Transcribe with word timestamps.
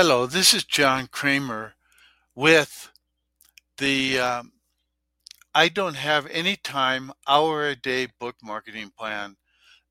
Hello, 0.00 0.26
this 0.26 0.54
is 0.54 0.62
John 0.62 1.08
Kremer 1.08 1.74
with 2.36 2.92
the 3.78 4.20
um, 4.20 4.52
I 5.52 5.68
Don't 5.68 5.96
Have 5.96 6.28
Any 6.28 6.54
Time 6.54 7.10
Hour 7.26 7.66
a 7.66 7.74
Day 7.74 8.06
book 8.20 8.36
marketing 8.40 8.92
plan. 8.96 9.38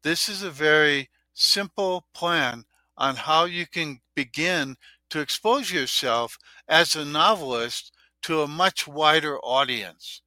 This 0.04 0.30
is 0.30 0.44
a 0.44 0.50
very 0.50 1.10
simple 1.34 2.06
plan 2.14 2.64
on 2.98 3.18
how 3.18 3.44
you 3.44 3.68
can 3.68 4.00
begin 4.16 4.78
to 5.10 5.20
expose 5.20 5.74
yourself 5.74 6.38
as 6.70 6.96
a 6.96 7.04
novelist 7.04 7.92
to 8.22 8.42
a 8.42 8.48
much 8.48 8.88
wider 8.88 9.38
audience, 9.40 10.22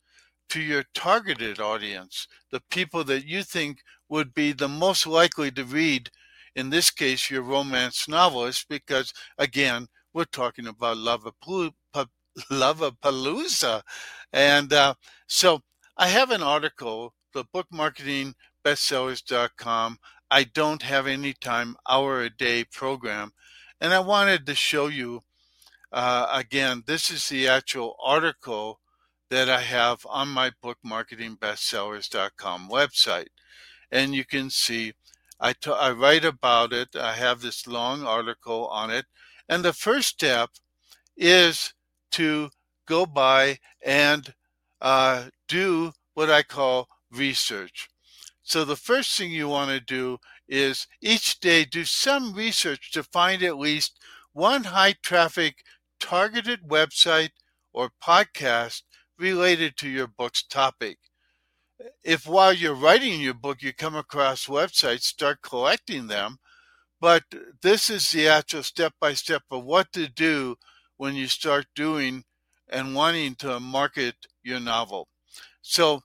to 0.51 0.61
your 0.61 0.85
targeted 0.93 1.59
audience, 1.59 2.29
the 2.51 2.61
people 2.71 3.03
that 3.05 3.25
you 3.25 3.43
think 3.43 3.79
would 4.11 4.35
be 4.35 4.53
the 4.53 4.69
most 4.69 5.07
likely 5.07 5.51
to 5.53 5.65
read 5.65 6.11
in 6.55 6.71
this 6.71 6.91
case, 6.91 7.30
your 7.30 7.43
romance 7.43 8.09
novelist, 8.09 8.66
because 8.69 9.12
again, 9.39 9.89
we're 10.12 10.25
talking 10.25 10.66
about 10.66 10.97
Lovapalooza. 12.51 13.83
And 14.33 14.73
uh, 14.73 14.95
so 15.27 15.61
I 15.97 16.09
have 16.09 16.30
an 16.30 16.42
article, 16.42 17.15
the 17.33 17.45
book 17.52 17.66
marketing 17.70 18.34
bestsellers.com. 18.65 19.98
I 20.30 20.45
don't 20.45 20.83
have 20.83 21.06
any 21.06 21.33
time, 21.33 21.77
hour 21.89 22.23
a 22.23 22.30
day 22.30 22.64
program. 22.64 23.33
And 23.80 23.92
I 23.92 24.01
wanted 24.01 24.47
to 24.47 24.55
show 24.55 24.89
you 24.89 25.23
uh, 25.92 26.28
again, 26.33 26.84
this 26.87 27.11
is 27.11 27.28
the 27.28 27.48
actual 27.48 27.97
article 28.03 28.80
that 29.30 29.48
I 29.48 29.61
have 29.61 30.06
on 30.09 30.28
my 30.28 30.53
book 30.62 30.78
marketing 30.84 31.37
bestsellers.com 31.41 32.69
website. 32.69 33.28
And 33.91 34.14
you 34.14 34.25
can 34.25 34.51
see 34.51 34.92
I, 35.41 35.55
t- 35.55 35.71
I 35.71 35.91
write 35.91 36.25
about 36.25 36.73
it. 36.73 36.95
I 36.95 37.15
have 37.15 37.41
this 37.41 37.67
long 37.67 38.05
article 38.05 38.69
on 38.69 38.91
it. 38.91 39.07
And 39.48 39.65
the 39.65 39.73
first 39.73 40.09
step 40.09 40.51
is 41.17 41.75
to 42.12 42.51
go 42.87 43.06
by 43.06 43.59
and 43.84 44.34
uh, 44.81 45.27
do 45.48 45.92
what 46.14 46.31
I 46.31 46.42
call 46.42 46.89
research. 47.11 47.89
So 48.42 48.64
the 48.64 48.77
first 48.77 49.17
thing 49.17 49.31
you 49.31 49.48
want 49.48 49.70
to 49.70 49.81
do 49.81 50.19
is 50.48 50.87
each 51.01 51.41
day 51.41 51.64
do 51.64 51.84
some 51.84 52.34
research 52.34 52.91
to 52.92 53.03
find 53.03 53.42
at 53.42 53.59
least 53.59 53.98
one 54.33 54.64
high 54.64 54.95
traffic 55.03 55.64
targeted 56.01 56.62
website 56.69 57.31
or 57.73 57.91
podcast 58.03 58.83
related 59.19 59.77
to 59.77 59.89
your 59.89 60.07
book's 60.07 60.42
topic 60.42 60.98
if 62.05 62.27
while 62.27 62.53
you're 62.53 62.75
writing 62.75 63.20
your 63.20 63.34
book 63.34 63.62
you 63.62 63.73
come 63.73 63.97
across 63.97 64.47
websites, 64.47 65.03
start 65.03 65.42
collecting 65.42 66.06
them. 66.06 66.39
But 67.00 67.25
this 67.62 67.91
is 67.91 68.11
the 68.11 68.28
actual 68.28 68.62
step 68.62 68.95
by 69.00 69.14
step 69.14 69.42
of 69.50 69.64
what 69.64 69.92
to 69.92 70.08
do 70.08 70.56
when 70.97 71.14
you 71.14 71.28
start 71.28 71.67
doing 71.75 72.25
and 72.69 72.95
wanting 72.95 73.34
to 73.36 73.58
market 73.61 74.14
your 74.42 74.61
novel. 74.61 75.08
So 75.62 76.03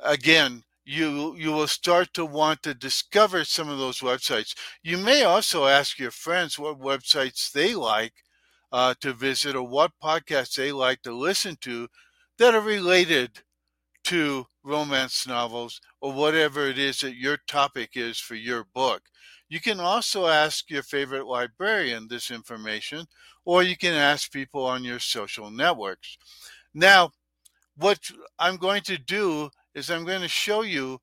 again, 0.00 0.64
you 0.84 1.34
you 1.36 1.52
will 1.52 1.66
start 1.66 2.14
to 2.14 2.24
want 2.24 2.62
to 2.62 2.74
discover 2.74 3.44
some 3.44 3.68
of 3.68 3.78
those 3.78 4.00
websites. 4.00 4.54
You 4.82 4.98
may 4.98 5.24
also 5.24 5.66
ask 5.66 5.98
your 5.98 6.12
friends 6.12 6.58
what 6.58 6.80
websites 6.80 7.50
they 7.52 7.74
like 7.74 8.14
uh, 8.72 8.94
to 9.00 9.12
visit 9.12 9.56
or 9.56 9.64
what 9.66 9.92
podcasts 10.02 10.56
they 10.56 10.72
like 10.72 11.02
to 11.02 11.12
listen 11.12 11.56
to 11.62 11.88
that 12.38 12.54
are 12.54 12.60
related 12.60 13.42
to 14.04 14.46
romance 14.66 15.26
novels 15.26 15.80
or 16.00 16.12
whatever 16.12 16.66
it 16.66 16.78
is 16.78 17.00
that 17.00 17.16
your 17.16 17.38
topic 17.46 17.90
is 17.94 18.18
for 18.18 18.34
your 18.34 18.66
book. 18.74 19.02
You 19.48 19.60
can 19.60 19.78
also 19.78 20.26
ask 20.26 20.68
your 20.68 20.82
favorite 20.82 21.26
librarian 21.26 22.08
this 22.08 22.30
information, 22.30 23.06
or 23.44 23.62
you 23.62 23.76
can 23.76 23.94
ask 23.94 24.32
people 24.32 24.64
on 24.64 24.82
your 24.82 24.98
social 24.98 25.50
networks. 25.50 26.18
Now, 26.74 27.12
what 27.76 28.10
I'm 28.38 28.56
going 28.56 28.82
to 28.82 28.98
do 28.98 29.50
is 29.74 29.90
I'm 29.90 30.04
going 30.04 30.22
to 30.22 30.28
show 30.28 30.62
you 30.62 30.98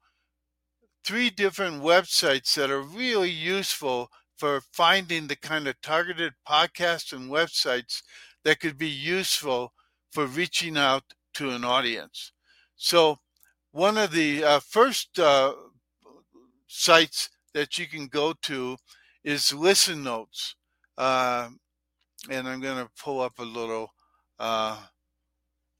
three 1.06 1.29
different 1.29 1.81
websites 1.81 2.53
that 2.56 2.69
are 2.72 2.81
really 2.81 3.29
useful 3.29 4.09
for 4.38 4.62
finding 4.73 5.28
the 5.28 5.35
kind 5.35 5.68
of 5.68 5.79
targeted 5.81 6.34
podcasts 6.47 7.13
and 7.13 7.29
websites 7.31 8.02
that 8.44 8.59
could 8.59 8.78
be 8.78 8.90
useful 8.90 9.73
for 10.12 10.25
reaching 10.25 10.78
out 10.78 11.03
to 11.35 11.52
an 11.52 11.63
audience. 11.63 12.31
So, 12.75 13.19
one 13.73 13.97
of 13.97 14.11
the 14.11 14.44
uh, 14.44 14.59
first 14.59 15.19
uh, 15.19 15.53
sites 16.67 17.29
that 17.53 17.78
you 17.78 17.88
can 17.88 18.06
go 18.06 18.34
to 18.44 18.78
is 19.23 19.51
Listen 19.51 20.03
Notes. 20.03 20.56
Uh, 20.97 21.50
and 22.29 22.47
I'm 22.47 22.61
going 22.61 22.84
to 22.84 22.89
pull 23.03 23.19
up 23.19 23.39
a 23.39 23.44
little 23.44 23.89
uh, 24.39 24.78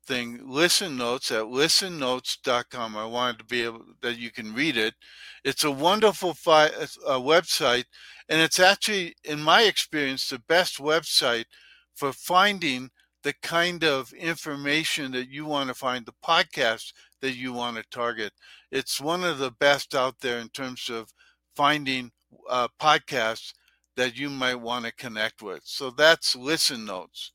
thing. 0.08 0.40
Listen 0.44 0.98
Notes 0.98 1.32
at 1.32 1.44
listennotes.com. 1.44 2.98
I 2.98 3.06
wanted 3.06 3.38
to 3.40 3.46
be 3.46 3.62
able 3.62 3.86
that 4.02 4.18
you 4.18 4.32
can 4.32 4.54
read 4.56 4.76
it. 4.76 4.96
It's 5.44 5.64
a 5.64 5.72
wonderful 5.72 6.34
fi- 6.34 6.70
website, 6.70 7.86
and 8.28 8.42
it's 8.42 8.60
actually, 8.60 9.16
in 9.24 9.42
my 9.42 9.64
experience, 9.64 10.30
the 10.30 10.40
best 10.40 10.80
website 10.80 11.46
for 11.94 12.12
finding 12.12 12.90
the 13.22 13.34
kind 13.42 13.84
of 13.84 14.12
information 14.14 15.12
that 15.12 15.30
you 15.30 15.46
want 15.46 15.70
to 15.70 15.74
find, 15.74 16.06
the 16.06 16.14
podcast 16.26 16.92
that 17.24 17.38
you 17.38 17.54
want 17.54 17.78
to 17.78 17.84
target. 17.90 18.34
It's 18.70 19.00
one 19.00 19.24
of 19.24 19.38
the 19.38 19.52
best 19.52 19.96
out 19.96 20.20
there 20.20 20.40
in 20.40 20.50
terms 20.50 20.90
of 20.90 21.14
finding 21.56 22.12
uh, 22.50 22.68
podcasts 22.82 23.54
that 23.96 24.18
you 24.18 24.30
might 24.30 24.60
want 24.60 24.84
to 24.84 24.92
connect 24.92 25.42
with. 25.42 25.62
So 25.64 25.90
that's 25.90 26.36
Listen 26.36 26.84
Notes. 26.84 27.32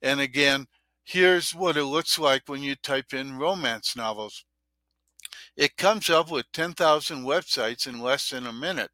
And 0.00 0.20
again, 0.20 0.68
here's 1.04 1.54
what 1.54 1.76
it 1.76 1.84
looks 1.84 2.18
like 2.18 2.44
when 2.46 2.62
you 2.62 2.76
type 2.76 3.12
in 3.12 3.36
romance 3.36 3.94
novels. 3.94 4.42
It 5.54 5.76
comes 5.76 6.08
up 6.08 6.30
with 6.30 6.46
10,000 6.54 7.22
websites 7.22 7.86
in 7.86 8.00
less 8.00 8.30
than 8.30 8.46
a 8.46 8.54
minute. 8.54 8.90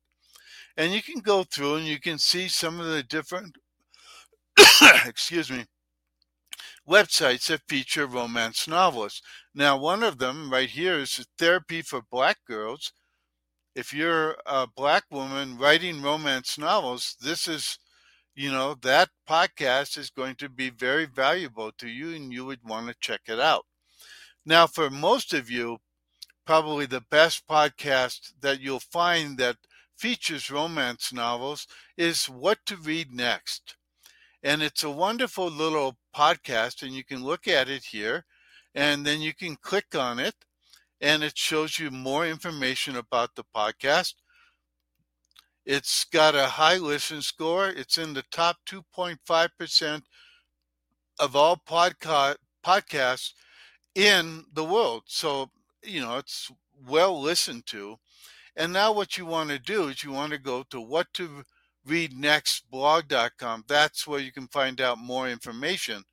And 0.77 0.93
you 0.93 1.03
can 1.03 1.21
go 1.21 1.45
through 1.45 1.77
and 1.77 1.87
you 1.87 2.01
can 2.01 2.19
see 2.19 2.49
some 2.49 2.81
of 2.81 2.87
the 2.87 3.05
different, 3.05 3.57
excuse 5.07 5.53
me, 5.53 5.67
websites 6.88 7.47
that 7.47 7.62
feature 7.69 8.06
romance 8.06 8.66
novelists. 8.66 9.22
Now, 9.54 9.76
one 9.76 10.03
of 10.03 10.19
them 10.19 10.50
right 10.53 10.69
here 10.69 10.98
is 10.98 11.26
Therapy 11.38 11.82
for 11.82 12.03
Black 12.10 12.38
Girls. 12.47 12.93
If 13.75 13.93
you're 13.93 14.37
a 14.44 14.66
black 14.66 15.04
woman 15.10 15.56
writing 15.56 16.03
romance 16.03 16.59
novels, 16.59 17.16
this 17.20 17.48
is, 17.48 17.78
you 18.34 18.50
know, 18.50 18.75
that 18.82 19.10
podcast 19.28 19.97
is 19.97 20.10
going 20.10 20.34
to 20.37 20.48
be 20.48 20.70
very 20.70 21.06
valuable 21.06 21.72
to 21.78 21.88
you 21.88 22.15
and 22.15 22.32
you 22.32 22.44
would 22.44 22.60
want 22.65 22.88
to 22.88 22.94
check 23.00 23.22
it 23.28 23.41
out. 23.41 23.64
Now, 24.44 24.66
for 24.66 24.91
most 24.91 25.32
of 25.32 25.50
you, 25.50 25.78
probably 26.44 26.87
the 26.87 27.04
best 27.10 27.47
podcast 27.47 28.32
that 28.41 28.60
you'll 28.60 28.81
find 28.81 29.38
that 29.38 29.56
features 29.97 30.50
romance 30.50 31.12
novels 31.12 31.66
is 31.97 32.26
What 32.26 32.59
to 32.66 32.76
Read 32.76 33.12
Next. 33.12 33.76
And 34.43 34.62
it's 34.62 34.82
a 34.82 34.91
wonderful 34.91 35.49
little 35.49 35.97
podcast, 36.17 36.83
and 36.83 36.93
you 36.93 37.05
can 37.05 37.25
look 37.25 37.49
at 37.49 37.69
it 37.69 37.84
here, 37.84 38.25
and 38.75 39.05
then 39.05 39.21
you 39.21 39.34
can 39.34 39.56
click 39.56 39.95
on 39.95 40.19
it, 40.19 40.34
and 41.00 41.23
it 41.23 41.37
shows 41.37 41.78
you 41.78 41.91
more 41.91 42.27
information 42.27 42.97
about 42.97 43.34
the 43.34 43.45
podcast. 43.55 44.15
It's 45.65 46.05
got 46.05 46.34
a 46.34 46.47
high 46.47 46.78
listen 46.78 47.23
score. 47.23 47.69
It's 47.69 47.99
in 47.99 48.15
the 48.15 48.25
top 48.31 48.56
2.5% 48.67 50.03
of 51.21 51.37
all 51.37 51.56
podca- 51.56 52.37
podcasts 52.65 53.33
in 53.94 54.44
the 54.53 54.65
world. 54.65 55.05
So, 55.06 55.50
you 55.84 56.00
know, 56.00 56.17
it's 56.19 56.50
well 56.89 57.21
listened 57.21 57.67
to. 57.67 57.97
And 58.56 58.73
now 58.73 58.93
what 58.93 59.17
you 59.17 59.25
want 59.25 59.50
to 59.50 59.59
do 59.59 59.89
is 59.89 60.03
you 60.03 60.12
want 60.12 60.33
to 60.33 60.39
go 60.39 60.65
to 60.71 60.81
what 60.81 61.12
to 61.15 61.44
readnextblog.com. 61.87 63.65
That's 63.69 64.06
where 64.06 64.20
you 64.20 64.32
can 64.32 64.48
find 64.48 64.81
out 64.81 64.99
more 64.99 65.29
information. 65.29 66.05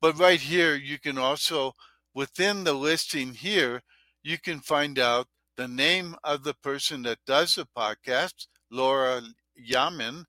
But 0.00 0.18
right 0.18 0.40
here, 0.40 0.74
you 0.74 0.98
can 0.98 1.18
also, 1.18 1.74
within 2.14 2.64
the 2.64 2.72
listing 2.72 3.34
here, 3.34 3.82
you 4.22 4.38
can 4.38 4.60
find 4.60 4.98
out 4.98 5.26
the 5.56 5.68
name 5.68 6.16
of 6.24 6.42
the 6.44 6.54
person 6.54 7.02
that 7.02 7.18
does 7.26 7.54
the 7.54 7.66
podcast, 7.76 8.46
Laura 8.70 9.22
Yamin, 9.60 10.24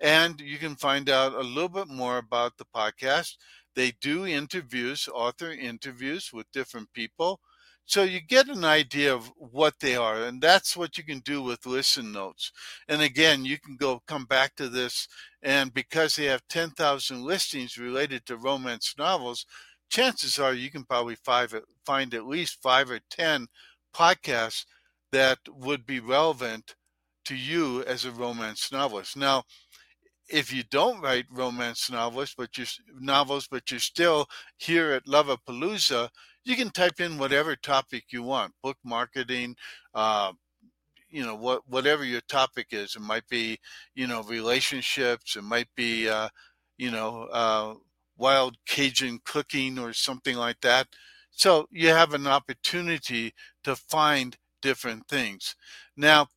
and 0.00 0.40
you 0.40 0.58
can 0.58 0.76
find 0.76 1.10
out 1.10 1.32
a 1.34 1.40
little 1.40 1.68
bit 1.68 1.88
more 1.88 2.18
about 2.18 2.56
the 2.56 2.64
podcast. 2.74 3.36
They 3.74 3.92
do 4.00 4.26
interviews, 4.26 5.08
author 5.12 5.50
interviews 5.50 6.30
with 6.32 6.50
different 6.52 6.92
people. 6.92 7.40
So 7.88 8.02
you 8.02 8.20
get 8.20 8.48
an 8.48 8.66
idea 8.66 9.14
of 9.14 9.32
what 9.38 9.80
they 9.80 9.96
are, 9.96 10.22
and 10.22 10.42
that's 10.42 10.76
what 10.76 10.98
you 10.98 11.04
can 11.04 11.20
do 11.20 11.40
with 11.40 11.64
listen 11.64 12.12
notes. 12.12 12.52
And 12.86 13.00
again, 13.00 13.46
you 13.46 13.58
can 13.58 13.76
go 13.76 14.02
come 14.06 14.26
back 14.26 14.54
to 14.56 14.68
this, 14.68 15.08
and 15.42 15.72
because 15.72 16.14
they 16.14 16.26
have 16.26 16.46
10,000 16.50 17.22
listings 17.24 17.78
related 17.78 18.26
to 18.26 18.36
romance 18.36 18.94
novels, 18.98 19.46
chances 19.88 20.38
are 20.38 20.52
you 20.52 20.70
can 20.70 20.84
probably 20.84 21.14
five, 21.14 21.54
uh, 21.54 21.60
find 21.86 22.12
at 22.12 22.26
least 22.26 22.60
five 22.62 22.90
or 22.90 23.00
10 23.08 23.46
podcasts 23.96 24.66
that 25.10 25.38
would 25.48 25.86
be 25.86 25.98
relevant 25.98 26.74
to 27.24 27.34
you 27.34 27.82
as 27.84 28.04
a 28.04 28.12
romance 28.12 28.70
novelist. 28.70 29.16
Now, 29.16 29.44
if 30.28 30.52
you 30.52 30.62
don't 30.62 31.00
write 31.00 31.24
romance 31.30 31.90
novels, 31.90 32.34
but 32.36 32.58
you 32.58 32.66
novels, 33.00 33.48
but 33.50 33.70
you're 33.70 33.80
still 33.80 34.26
here 34.58 34.92
at 34.92 35.06
Lovapalooza, 35.06 36.10
you 36.44 36.56
can 36.56 36.70
type 36.70 37.00
in 37.00 37.18
whatever 37.18 37.56
topic 37.56 38.06
you 38.10 38.22
want: 38.22 38.52
book 38.62 38.76
marketing, 38.84 39.56
uh, 39.94 40.32
you 41.10 41.24
know, 41.24 41.34
what 41.34 41.62
whatever 41.68 42.04
your 42.04 42.20
topic 42.22 42.68
is. 42.72 42.96
It 42.96 43.02
might 43.02 43.28
be, 43.28 43.58
you 43.94 44.06
know, 44.06 44.22
relationships. 44.22 45.36
It 45.36 45.44
might 45.44 45.68
be, 45.76 46.08
uh, 46.08 46.28
you 46.78 46.90
know, 46.90 47.24
uh, 47.32 47.74
wild 48.16 48.56
Cajun 48.66 49.20
cooking 49.24 49.78
or 49.78 49.92
something 49.92 50.36
like 50.36 50.60
that. 50.62 50.88
So 51.30 51.66
you 51.70 51.88
have 51.90 52.14
an 52.14 52.26
opportunity 52.26 53.34
to 53.64 53.76
find 53.76 54.36
different 54.62 55.08
things. 55.08 55.54
Now, 55.96 56.28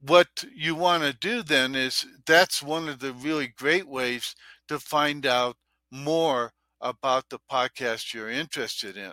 what 0.00 0.28
you 0.54 0.74
want 0.74 1.02
to 1.02 1.12
do 1.12 1.42
then 1.42 1.74
is 1.74 2.06
that's 2.26 2.62
one 2.62 2.88
of 2.88 3.00
the 3.00 3.12
really 3.12 3.48
great 3.48 3.88
ways 3.88 4.34
to 4.68 4.78
find 4.78 5.26
out 5.26 5.56
more 5.90 6.52
about 6.80 7.28
the 7.28 7.38
podcast 7.50 8.14
you're 8.14 8.30
interested 8.30 8.96
in. 8.96 9.12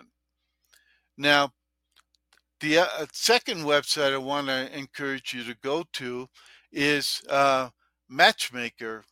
Now, 1.16 1.52
the 2.60 2.78
uh, 2.78 3.06
second 3.12 3.60
website 3.60 4.12
I 4.12 4.18
want 4.18 4.46
to 4.48 4.76
encourage 4.76 5.34
you 5.34 5.44
to 5.44 5.54
go 5.62 5.84
to 5.94 6.28
is 6.72 7.22
uh, 7.28 7.68
matchmaker.fm. 8.10 9.04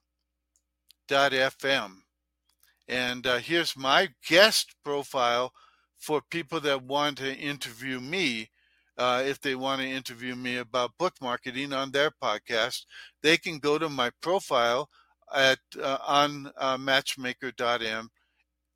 And 2.89 3.27
uh, 3.27 3.39
here's 3.39 3.77
my 3.77 4.09
guest 4.29 4.75
profile 4.85 5.53
for 5.99 6.21
people 6.31 6.61
that 6.61 6.83
want 6.83 7.19
to 7.19 7.35
interview 7.35 8.01
me 8.01 8.51
uh, 8.97 9.23
if 9.27 9.41
they 9.41 9.55
want 9.55 9.81
to 9.81 9.89
interview 9.89 10.37
me 10.37 10.57
about 10.59 10.97
book 10.99 11.15
marketing 11.21 11.73
on 11.73 11.91
their 11.91 12.11
podcast, 12.23 12.85
they 13.23 13.37
can 13.37 13.59
go 13.59 13.79
to 13.79 13.89
my 13.89 14.11
profile 14.23 14.89
at 15.35 15.59
uh, 15.83 15.99
on 16.07 16.53
uh, 16.57 16.77
matchmaker.m 16.79 18.11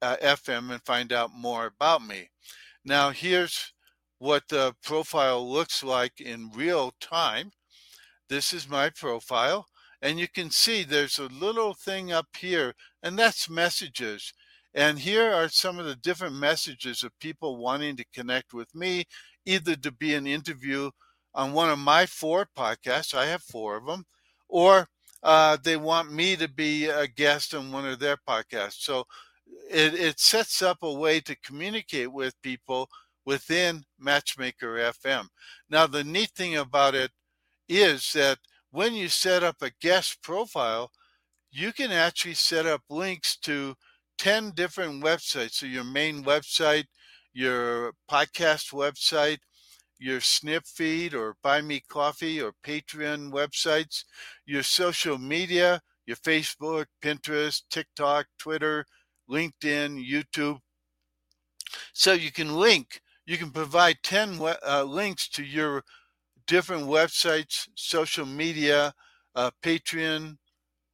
uh, 0.03 0.17
FM 0.23 0.71
and 0.71 0.83
find 0.83 1.13
out 1.13 1.31
more 1.35 1.67
about 1.67 2.07
me. 2.07 2.31
Now, 2.85 3.11
here's 3.11 3.73
what 4.19 4.49
the 4.49 4.75
profile 4.83 5.49
looks 5.49 5.83
like 5.83 6.21
in 6.21 6.51
real 6.55 6.93
time. 7.01 7.53
This 8.29 8.53
is 8.53 8.69
my 8.69 8.91
profile, 8.91 9.67
and 10.03 10.19
you 10.19 10.29
can 10.29 10.51
see 10.51 10.83
there's 10.83 11.19
a 11.19 11.27
little 11.27 11.75
thing 11.75 12.13
up 12.13 12.29
here, 12.39 12.75
and 13.03 13.19
that's 13.19 13.49
messages. 13.49 14.33
And 14.75 14.99
here 14.99 15.33
are 15.33 15.49
some 15.49 15.79
of 15.79 15.87
the 15.87 15.97
different 15.97 16.37
messages 16.37 17.03
of 17.03 17.19
people 17.19 17.57
wanting 17.57 17.97
to 17.97 18.05
connect 18.13 18.53
with 18.53 18.75
me 18.75 19.05
either 19.47 19.77
to 19.77 19.91
be 19.91 20.15
an 20.15 20.27
interview 20.27 20.91
on 21.35 21.53
one 21.53 21.71
of 21.71 21.79
my 21.79 22.05
four 22.05 22.47
podcasts, 22.57 23.15
I 23.15 23.27
have 23.27 23.43
four 23.43 23.77
of 23.77 23.87
them, 23.87 24.05
or 24.49 24.89
uh, 25.23 25.57
they 25.63 25.77
want 25.77 26.13
me 26.13 26.37
to 26.37 26.49
be 26.49 26.87
a 26.87 27.07
guest 27.07 27.55
on 27.55 27.73
one 27.73 27.87
of 27.87 27.99
their 27.99 28.17
podcasts. 28.29 28.81
So 28.81 29.05
it, 29.71 29.95
it 29.95 30.21
sets 30.21 30.63
up 30.63 30.79
a 30.83 30.93
way 30.93 31.21
to 31.21 31.37
communicate 31.37 32.13
with 32.13 32.41
people 32.43 32.89
within 33.27 33.85
Matchmaker 33.99 34.77
FM. 34.77 35.27
Now, 35.69 35.87
the 35.87 36.05
neat 36.05 36.31
thing 36.31 36.57
about 36.57 36.95
it 36.95 37.11
is 37.69 38.13
that 38.15 38.39
when 38.71 38.95
you 38.95 39.09
set 39.09 39.43
up 39.43 39.57
a 39.61 39.73
guest 39.81 40.23
profile, 40.23 40.91
you 41.51 41.73
can 41.73 41.91
actually 41.91 42.35
set 42.35 42.67
up 42.67 42.83
links 42.89 43.37
to 43.39 43.75
10 44.19 44.53
different 44.53 45.03
websites. 45.03 45.53
So, 45.53 45.67
your 45.67 45.85
main 45.85 46.25
website, 46.25 46.85
your 47.33 47.93
podcast 48.11 48.73
website, 48.73 49.39
your 49.99 50.21
Snipfeed 50.21 51.15
or 51.15 51.37
Buy 51.43 51.61
Me 51.61 51.83
Coffee 51.89 52.41
or 52.41 52.53
Patreon 52.65 53.31
websites, 53.33 54.05
your 54.47 54.63
social 54.63 55.19
media, 55.19 55.81
your 56.07 56.17
Facebook, 56.17 56.87
Pinterest, 57.03 57.63
TikTok, 57.71 58.27
Twitter, 58.39 58.87
LinkedIn, 59.31 60.05
YouTube. 60.05 60.59
So 61.93 62.13
you 62.13 62.33
can 62.33 62.55
link, 62.55 63.01
you 63.27 63.37
can 63.37 63.51
provide 63.51 63.99
10 64.03 64.39
uh, 64.67 64.85
links 64.85 65.29
to 65.31 65.45
your 65.45 65.85
different 66.47 66.85
websites, 66.85 67.69
social 67.75 68.27
media, 68.27 68.95
uh, 69.35 69.51
Patreon, 69.63 70.39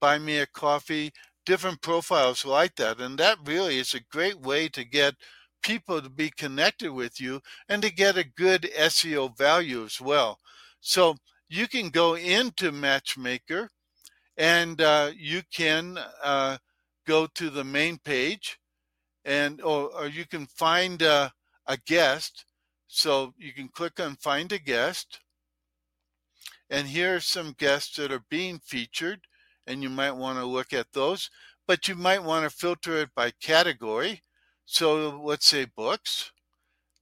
Buy 0.00 0.18
Me 0.18 0.38
a 0.38 0.46
Coffee, 0.46 1.12
different 1.46 1.80
profiles 1.80 2.44
like 2.44 2.74
that. 2.76 3.00
And 3.00 3.18
that 3.18 3.38
really 3.44 3.78
is 3.78 3.94
a 3.94 4.00
great 4.00 4.40
way 4.40 4.68
to 4.68 4.84
get 4.84 5.14
people 5.62 6.02
to 6.02 6.10
be 6.10 6.30
connected 6.30 6.92
with 6.92 7.20
you 7.20 7.40
and 7.68 7.82
to 7.82 7.92
get 7.92 8.18
a 8.18 8.24
good 8.36 8.62
SEO 8.78 9.36
value 9.36 9.84
as 9.84 10.00
well. 10.00 10.38
So 10.80 11.16
you 11.48 11.68
can 11.68 11.88
go 11.88 12.16
into 12.16 12.70
Matchmaker 12.72 13.70
and 14.36 14.80
uh, 14.80 15.10
you 15.16 15.42
can 15.52 15.98
uh, 16.22 16.58
go 17.06 17.26
to 17.26 17.50
the 17.50 17.64
main 17.64 17.98
page 17.98 18.58
and 19.24 19.60
or, 19.62 19.90
or 19.94 20.06
you 20.06 20.26
can 20.26 20.46
find 20.46 21.02
uh, 21.02 21.30
a 21.66 21.76
guest. 21.76 22.44
So 22.86 23.34
you 23.38 23.52
can 23.52 23.68
click 23.68 23.98
on 23.98 24.16
find 24.16 24.52
a 24.52 24.58
guest. 24.58 25.20
And 26.70 26.86
here 26.86 27.16
are 27.16 27.20
some 27.20 27.54
guests 27.58 27.96
that 27.96 28.12
are 28.12 28.24
being 28.30 28.58
featured, 28.58 29.20
and 29.66 29.82
you 29.82 29.90
might 29.90 30.12
want 30.12 30.38
to 30.38 30.44
look 30.44 30.72
at 30.72 30.92
those. 30.92 31.30
But 31.66 31.88
you 31.88 31.94
might 31.94 32.22
want 32.22 32.44
to 32.44 32.56
filter 32.56 32.98
it 32.98 33.10
by 33.14 33.32
category. 33.40 34.22
So 34.66 35.20
let's 35.22 35.46
say 35.46 35.66
books. 35.76 36.32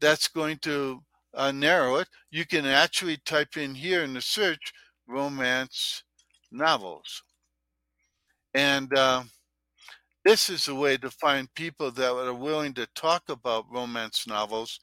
That's 0.01 0.29
going 0.29 0.59
to 0.59 1.03
uh, 1.35 1.53
narrow 1.53 1.97
it. 1.97 2.09
You 2.31 2.45
can 2.45 2.67
actually 2.67 3.19
type 3.19 3.57
in 3.57 3.75
here 3.75 4.03
in 4.03 4.15
the 4.15 4.21
search 4.21 4.73
romance 5.07 6.03
novels. 6.51 7.23
And 8.55 8.93
uh, 8.97 9.23
this 10.25 10.49
is 10.49 10.69
a 10.69 10.75
way 10.75 10.97
to 10.99 11.11
find 11.11 11.53
people 11.55 11.91
that 11.91 12.13
are 12.13 12.35
willing 12.35 12.75
to 12.75 12.87
talk 12.95 13.29
about 13.29 13.71
romance 13.71 14.27
novels. 14.27 14.81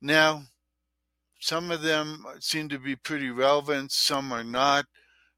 Now, 0.00 0.42
some 1.40 1.70
of 1.70 1.82
them 1.82 2.24
uh, 2.28 2.34
seem 2.40 2.68
to 2.68 2.78
be 2.78 2.94
pretty 2.96 3.30
relevant, 3.30 3.90
some 3.92 4.32
are 4.32 4.44
not. 4.44 4.86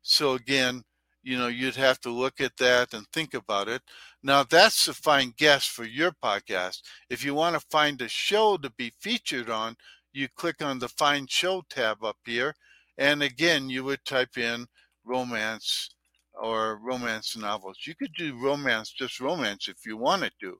So, 0.03 0.35
again, 0.35 0.83
you 1.23 1.39
know, 1.39 1.49
you'd 1.49 1.77
have 1.77 2.01
to 2.03 2.11
look 2.11 2.41
at 2.41 2.57
that 2.59 2.93
and 2.93 3.07
think 3.13 3.33
about 3.33 3.69
it. 3.69 3.81
Now, 4.23 4.43
that's 4.43 4.85
to 4.85 4.93
find 4.93 5.35
guests 5.37 5.69
for 5.69 5.85
your 5.85 6.13
podcast. 6.13 6.83
If 7.09 7.25
you 7.25 7.35
want 7.35 7.55
to 7.59 7.67
find 7.71 8.01
a 8.03 8.09
show 8.09 8.59
to 8.59 8.71
be 8.71 8.93
featured 9.01 9.49
on, 9.49 9.77
you 10.13 10.29
click 10.29 10.63
on 10.63 10.79
the 10.79 10.89
Find 10.89 11.31
Show 11.31 11.63
tab 11.71 12.05
up 12.05 12.19
here. 12.25 12.55
And 12.99 13.23
again, 13.23 13.71
you 13.71 13.85
would 13.85 14.05
type 14.05 14.37
in 14.37 14.67
romance 15.05 15.91
or 16.35 16.77
romance 16.79 17.37
novels. 17.37 17.79
You 17.87 17.95
could 17.95 18.13
do 18.15 18.39
romance, 18.39 18.91
just 18.93 19.21
romance 19.21 19.69
if 19.69 19.87
you 19.87 19.97
wanted 19.97 20.33
to. 20.41 20.59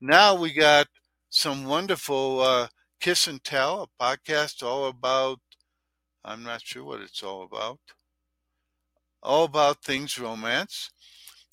Now 0.00 0.34
we 0.34 0.52
got 0.52 0.88
some 1.30 1.64
wonderful 1.64 2.40
uh, 2.40 2.68
Kiss 3.00 3.26
and 3.26 3.42
Tell, 3.42 3.82
a 3.82 4.02
podcast 4.02 4.62
all 4.62 4.86
about, 4.86 5.40
I'm 6.24 6.42
not 6.42 6.62
sure 6.62 6.84
what 6.84 7.00
it's 7.00 7.22
all 7.22 7.42
about 7.44 7.78
all 9.24 9.44
about 9.44 9.82
things 9.82 10.18
romance. 10.18 10.90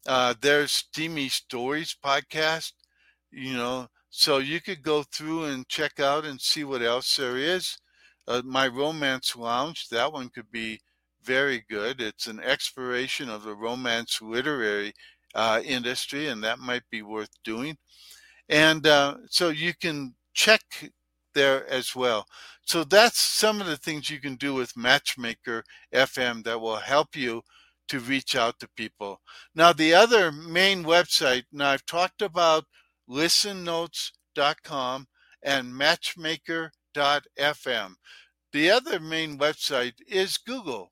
Uh, 0.05 0.33
there's 0.41 0.71
Steamy 0.71 1.29
Stories 1.29 1.95
podcast, 2.03 2.73
you 3.31 3.53
know, 3.53 3.87
so 4.09 4.39
you 4.39 4.59
could 4.59 4.83
go 4.83 5.03
through 5.03 5.45
and 5.45 5.67
check 5.69 5.99
out 5.99 6.25
and 6.25 6.41
see 6.41 6.63
what 6.63 6.81
else 6.81 7.15
there 7.15 7.37
is. 7.37 7.77
Uh, 8.27 8.41
my 8.43 8.67
Romance 8.67 9.35
Lounge, 9.35 9.87
that 9.89 10.11
one 10.11 10.29
could 10.29 10.51
be 10.51 10.81
very 11.23 11.63
good. 11.69 12.01
It's 12.01 12.27
an 12.27 12.39
exploration 12.39 13.29
of 13.29 13.43
the 13.43 13.55
romance 13.55 14.21
literary 14.21 14.93
uh, 15.35 15.61
industry, 15.63 16.27
and 16.27 16.43
that 16.43 16.59
might 16.59 16.83
be 16.89 17.01
worth 17.01 17.29
doing. 17.43 17.77
And 18.49 18.85
uh, 18.85 19.17
so 19.29 19.49
you 19.49 19.73
can 19.73 20.15
check 20.33 20.61
there 21.33 21.67
as 21.67 21.95
well. 21.95 22.25
So 22.65 22.83
that's 22.83 23.19
some 23.19 23.61
of 23.61 23.67
the 23.67 23.77
things 23.77 24.09
you 24.09 24.19
can 24.19 24.35
do 24.35 24.53
with 24.53 24.77
Matchmaker 24.77 25.63
FM 25.93 26.43
that 26.43 26.59
will 26.59 26.77
help 26.77 27.15
you 27.15 27.41
to 27.87 27.99
reach 27.99 28.35
out 28.35 28.59
to 28.59 28.69
people. 28.69 29.21
Now, 29.55 29.73
the 29.73 29.93
other 29.93 30.31
main 30.31 30.83
website, 30.83 31.43
now 31.51 31.71
I've 31.71 31.85
talked 31.85 32.21
about 32.21 32.65
listennotes.com 33.09 35.07
and 35.43 35.73
matchmaker.fm. 35.73 37.95
The 38.53 38.69
other 38.69 38.99
main 38.99 39.37
website 39.37 39.93
is 40.07 40.37
Google, 40.37 40.91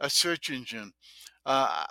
a 0.00 0.10
search 0.10 0.50
engine. 0.50 0.92
Uh, 1.44 1.86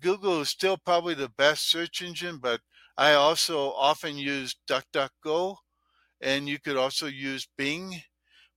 Google 0.00 0.40
is 0.42 0.50
still 0.50 0.76
probably 0.78 1.14
the 1.14 1.28
best 1.28 1.68
search 1.68 2.02
engine, 2.02 2.38
but 2.38 2.60
I 2.96 3.14
also 3.14 3.72
often 3.72 4.18
use 4.18 4.56
DuckDuckGo, 4.68 5.56
and 6.20 6.48
you 6.48 6.58
could 6.60 6.76
also 6.76 7.06
use 7.06 7.48
Bing. 7.56 8.02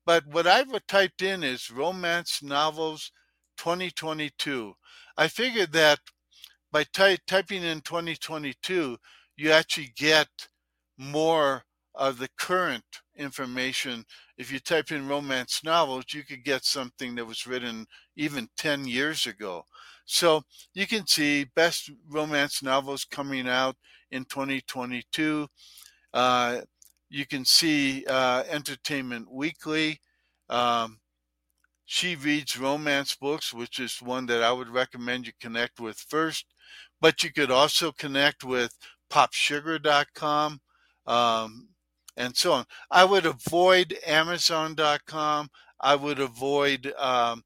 But 0.06 0.28
what 0.28 0.48
I've 0.48 0.86
typed 0.88 1.22
in 1.22 1.44
is 1.44 1.72
romance 1.72 2.44
novels 2.44 3.12
2022. 3.58 4.76
I 5.18 5.28
figured 5.30 5.74
that 5.74 6.00
by 6.72 6.84
ty- 6.86 7.18
typing 7.28 7.64
in 7.64 7.82
2022, 7.82 8.98
you 9.38 9.52
actually 9.52 9.94
get 9.96 10.50
more 10.98 11.65
of 11.98 12.18
the 12.18 12.30
current 12.38 12.84
information. 13.16 14.06
If 14.38 14.52
you 14.52 14.60
type 14.60 14.92
in 14.92 15.08
romance 15.08 15.62
novels, 15.64 16.06
you 16.14 16.24
could 16.24 16.44
get 16.44 16.66
something 16.66 17.16
that 17.16 17.26
was 17.26 17.48
written 17.48 17.88
even 18.16 18.50
10 18.58 18.86
years 18.86 19.26
ago. 19.26 19.66
So 20.06 20.44
you 20.74 20.86
can 20.86 21.08
see 21.08 21.46
best 21.56 21.90
romance 22.10 22.62
novels 22.62 23.06
coming 23.06 23.48
out 23.48 23.76
in 24.12 24.26
2022. 24.26 25.48
Uh, 26.14 26.62
you 27.10 27.26
can 27.26 27.46
see 27.46 28.06
uh, 28.08 28.44
Entertainment 28.48 29.32
Weekly. 29.32 30.00
Um, 30.50 31.00
she 31.86 32.16
reads 32.16 32.58
romance 32.58 33.16
books, 33.16 33.54
which 33.54 33.80
is 33.80 34.02
one 34.02 34.26
that 34.28 34.44
I 34.44 34.52
would 34.52 34.70
recommend 34.70 35.28
you 35.28 35.34
connect 35.40 35.80
with 35.80 35.98
first. 35.98 36.46
But 37.00 37.24
you 37.24 37.32
could 37.32 37.52
also 37.52 37.92
connect 37.92 38.44
with 38.44 38.76
popsugar.com 39.12 40.60
um, 41.06 41.68
and 42.18 42.36
so 42.36 42.54
on. 42.54 42.66
I 42.92 43.06
would 43.06 43.26
avoid 43.26 43.98
Amazon.com. 44.06 45.50
I 45.82 45.96
would 45.96 46.20
avoid 46.20 46.94
um, 46.98 47.44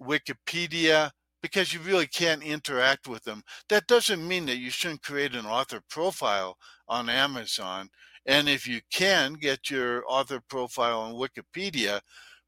Wikipedia 0.00 1.10
because 1.42 1.72
you 1.72 1.80
really 1.80 2.06
can't 2.06 2.42
interact 2.42 3.06
with 3.06 3.22
them. 3.24 3.42
That 3.68 3.86
doesn't 3.86 4.26
mean 4.26 4.46
that 4.46 4.56
you 4.56 4.70
shouldn't 4.70 5.02
create 5.02 5.34
an 5.34 5.46
author 5.46 5.80
profile 5.88 6.56
on 6.88 7.08
Amazon. 7.08 7.88
And 8.24 8.48
if 8.48 8.66
you 8.66 8.80
can, 8.90 9.34
get 9.34 9.70
your 9.70 10.02
author 10.08 10.40
profile 10.48 11.00
on 11.00 11.14
Wikipedia. 11.14 12.00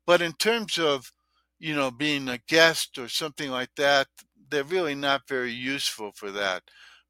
But 0.07 0.23
in 0.23 0.33
terms 0.33 0.79
of, 0.79 1.13
you 1.61 1.77
know, 1.77 1.91
being 1.91 2.29
a 2.29 2.41
guest 2.49 2.99
or 2.99 3.09
something 3.09 3.51
like 3.51 3.71
that, 3.77 4.09
they're 4.51 4.65
really 4.65 4.95
not 4.95 5.29
very 5.29 5.53
useful 5.53 6.13
for 6.15 6.31
that. 6.33 6.63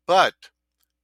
But 0.07 0.35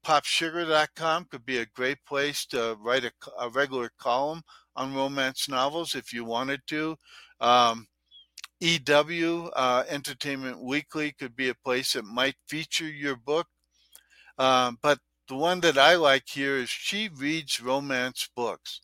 popsugar.com 0.05 1.27
could 1.31 1.45
be 1.45 1.59
a 1.59 1.67
great 1.67 1.99
place 2.07 2.47
to 2.47 2.77
write 2.81 3.05
a, 3.05 3.13
a 3.41 3.49
regular 3.49 3.91
column 3.99 4.43
on 4.77 4.95
romance 4.95 5.49
novels 5.49 5.95
if 5.95 6.13
you 6.13 6.25
wanted 6.25 6.61
to. 6.69 6.97
Um, 7.41 7.87
EW, 8.61 9.51
uh, 9.57 9.85
Entertainment 9.89 10.63
Weekly, 10.63 11.13
could 11.13 11.35
be 11.35 11.49
a 11.49 11.55
place 11.55 11.95
that 11.95 12.05
might 12.05 12.37
feature 12.47 12.89
your 12.89 13.17
book. 13.17 13.47
Um, 14.39 14.79
but 14.83 14.99
the 15.29 15.37
one 15.37 15.61
that 15.61 15.79
I 15.79 15.97
like 15.97 16.25
here 16.29 16.57
is 16.57 16.71
She 16.71 17.09
Reads 17.09 17.61
Romance 17.61 18.29
Books 18.35 18.81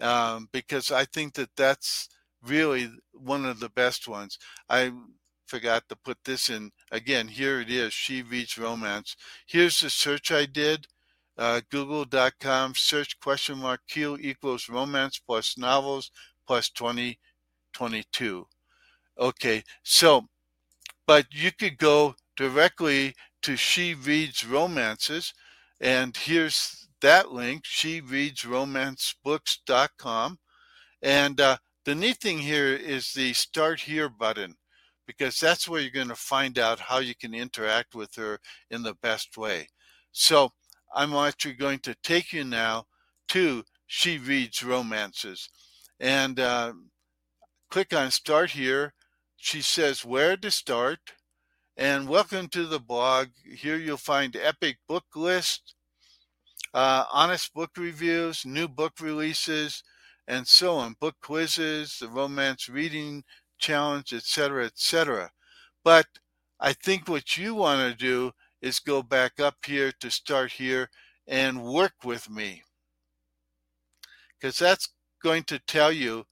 um, 0.00 0.48
because 0.52 0.90
I 0.90 1.04
think 1.04 1.34
that 1.34 1.50
that's 1.56 2.08
really 2.44 2.90
one 3.12 3.46
of 3.46 3.60
the 3.60 3.68
best 3.70 4.08
ones. 4.08 4.38
I 4.68 4.92
forgot 5.52 5.86
to 5.86 5.96
put 5.96 6.16
this 6.24 6.48
in 6.48 6.70
again. 6.90 7.28
Here 7.28 7.60
it 7.60 7.68
is. 7.68 7.92
She 7.92 8.22
Reads 8.22 8.56
Romance. 8.56 9.16
Here's 9.46 9.78
the 9.82 9.90
search 9.90 10.32
I 10.32 10.46
did. 10.46 10.86
Uh, 11.36 11.60
Google.com 11.70 12.74
search 12.74 13.20
question 13.20 13.58
mark 13.58 13.80
Q 13.86 14.16
equals 14.18 14.70
romance 14.70 15.18
plus 15.18 15.58
novels 15.58 16.10
plus 16.46 16.70
2022. 16.70 18.46
Okay, 19.18 19.62
so, 19.82 20.26
but 21.06 21.26
you 21.30 21.52
could 21.52 21.76
go 21.76 22.14
directly 22.34 23.14
to 23.42 23.54
She 23.54 23.92
Reads 23.92 24.46
Romances, 24.46 25.34
and 25.82 26.16
here's 26.16 26.88
that 27.02 27.30
link, 27.30 27.64
she 27.66 28.00
reads 28.00 28.46
Romance 28.46 29.14
romancebooks.com. 29.26 30.38
And 31.02 31.40
uh, 31.40 31.58
the 31.84 31.94
neat 31.94 32.18
thing 32.18 32.38
here 32.38 32.72
is 32.74 33.12
the 33.12 33.34
Start 33.34 33.80
Here 33.80 34.08
button, 34.08 34.54
because 35.06 35.38
that's 35.38 35.68
where 35.68 35.80
you're 35.80 35.90
going 35.90 36.08
to 36.08 36.14
find 36.14 36.58
out 36.58 36.80
how 36.80 36.98
you 36.98 37.14
can 37.14 37.34
interact 37.34 37.94
with 37.94 38.14
her 38.16 38.38
in 38.70 38.82
the 38.82 38.94
best 38.94 39.36
way. 39.36 39.68
So 40.12 40.50
I'm 40.94 41.14
actually 41.14 41.54
going 41.54 41.80
to 41.80 41.94
take 42.02 42.32
you 42.32 42.44
now 42.44 42.86
to 43.28 43.64
She 43.86 44.18
Reads 44.18 44.62
Romances. 44.62 45.48
And 46.00 46.38
uh, 46.38 46.72
click 47.70 47.94
on 47.94 48.10
Start 48.10 48.50
Here 48.50 48.92
she 49.44 49.60
says 49.60 50.04
where 50.04 50.36
to 50.36 50.52
start. 50.52 51.00
And 51.76 52.08
welcome 52.08 52.46
to 52.50 52.64
the 52.64 52.78
blog. 52.78 53.30
Here 53.44 53.76
you'll 53.76 53.96
find 53.96 54.36
epic 54.36 54.76
book 54.86 55.04
list, 55.16 55.74
uh, 56.72 57.06
honest 57.12 57.52
book 57.52 57.70
reviews, 57.76 58.46
new 58.46 58.68
book 58.68 59.00
releases, 59.00 59.82
and 60.28 60.46
so 60.46 60.76
on. 60.76 60.94
Book 61.00 61.16
quizzes, 61.20 61.98
the 61.98 62.06
romance 62.06 62.68
reading 62.68 63.24
challenge, 63.62 64.12
etc., 64.12 64.66
etc. 64.66 65.30
But 65.84 66.06
I 66.60 66.72
think 66.72 67.08
what 67.08 67.36
you 67.36 67.54
want 67.54 67.80
to 67.80 67.96
do 67.96 68.32
is 68.60 68.78
go 68.78 69.02
back 69.02 69.40
up 69.40 69.56
here 69.64 69.92
to 70.00 70.10
start 70.10 70.52
here 70.52 70.90
and 71.26 71.64
work 71.64 71.94
with 72.04 72.28
me. 72.28 72.62
Because 74.38 74.58
that's 74.58 74.88
going 75.22 75.44
to 75.44 75.58
tell 75.60 75.92
you 75.92 76.24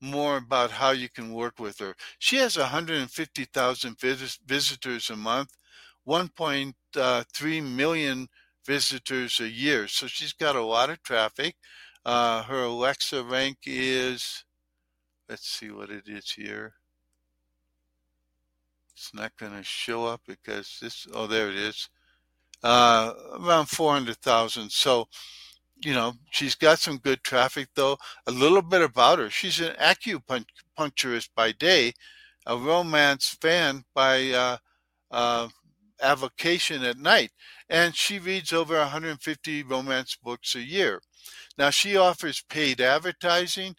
more 0.00 0.38
about 0.38 0.70
how 0.70 0.90
you 0.90 1.08
can 1.08 1.32
work 1.32 1.58
with 1.58 1.78
her. 1.78 1.94
She 2.18 2.36
has 2.36 2.56
150,000 2.56 4.00
vis- 4.00 4.38
visitors 4.46 5.10
a 5.10 5.16
month, 5.16 5.50
1.3 6.08 6.74
uh, 6.96 8.26
visitors 8.66 9.40
a 9.40 9.48
year. 9.48 9.88
So 9.88 10.06
she's 10.06 10.32
got 10.32 10.56
a 10.56 10.62
lot 10.62 10.90
of 10.90 11.02
traffic. 11.02 11.56
Uh, 12.04 12.42
her 12.44 12.62
Alexa 12.64 13.22
rank 13.22 13.58
is, 13.66 14.44
let's 15.30 15.48
see 15.48 15.70
what 15.70 15.90
it 15.90 16.08
is 16.08 16.30
here. 16.30 16.74
It's 18.92 19.14
not 19.14 19.36
going 19.38 19.52
to 19.52 19.62
show 19.62 20.04
up 20.04 20.20
because 20.26 20.78
this, 20.82 21.06
oh, 21.14 21.26
there 21.26 21.48
it 21.48 21.56
is. 21.56 21.88
Uh, 22.62 23.14
around 23.40 23.66
400,000. 23.66 24.70
So 24.70 25.08
you 25.84 25.94
know, 25.94 26.14
she's 26.30 26.54
got 26.54 26.78
some 26.78 26.98
good 26.98 27.22
traffic 27.22 27.68
though. 27.74 27.96
A 28.26 28.30
little 28.30 28.62
bit 28.62 28.82
about 28.82 29.18
her. 29.18 29.30
She's 29.30 29.60
an 29.60 29.74
acupuncturist 29.80 31.30
by 31.34 31.52
day, 31.52 31.92
a 32.46 32.56
romance 32.56 33.36
fan 33.40 33.84
by 33.94 34.30
uh, 34.30 34.56
uh, 35.10 35.48
avocation 36.02 36.84
at 36.84 36.98
night, 36.98 37.30
and 37.68 37.94
she 37.94 38.18
reads 38.18 38.52
over 38.52 38.78
150 38.78 39.62
romance 39.64 40.16
books 40.22 40.54
a 40.54 40.60
year. 40.60 41.00
Now 41.56 41.70
she 41.70 41.96
offers 41.96 42.42
paid 42.48 42.80
advertising. 42.80 43.76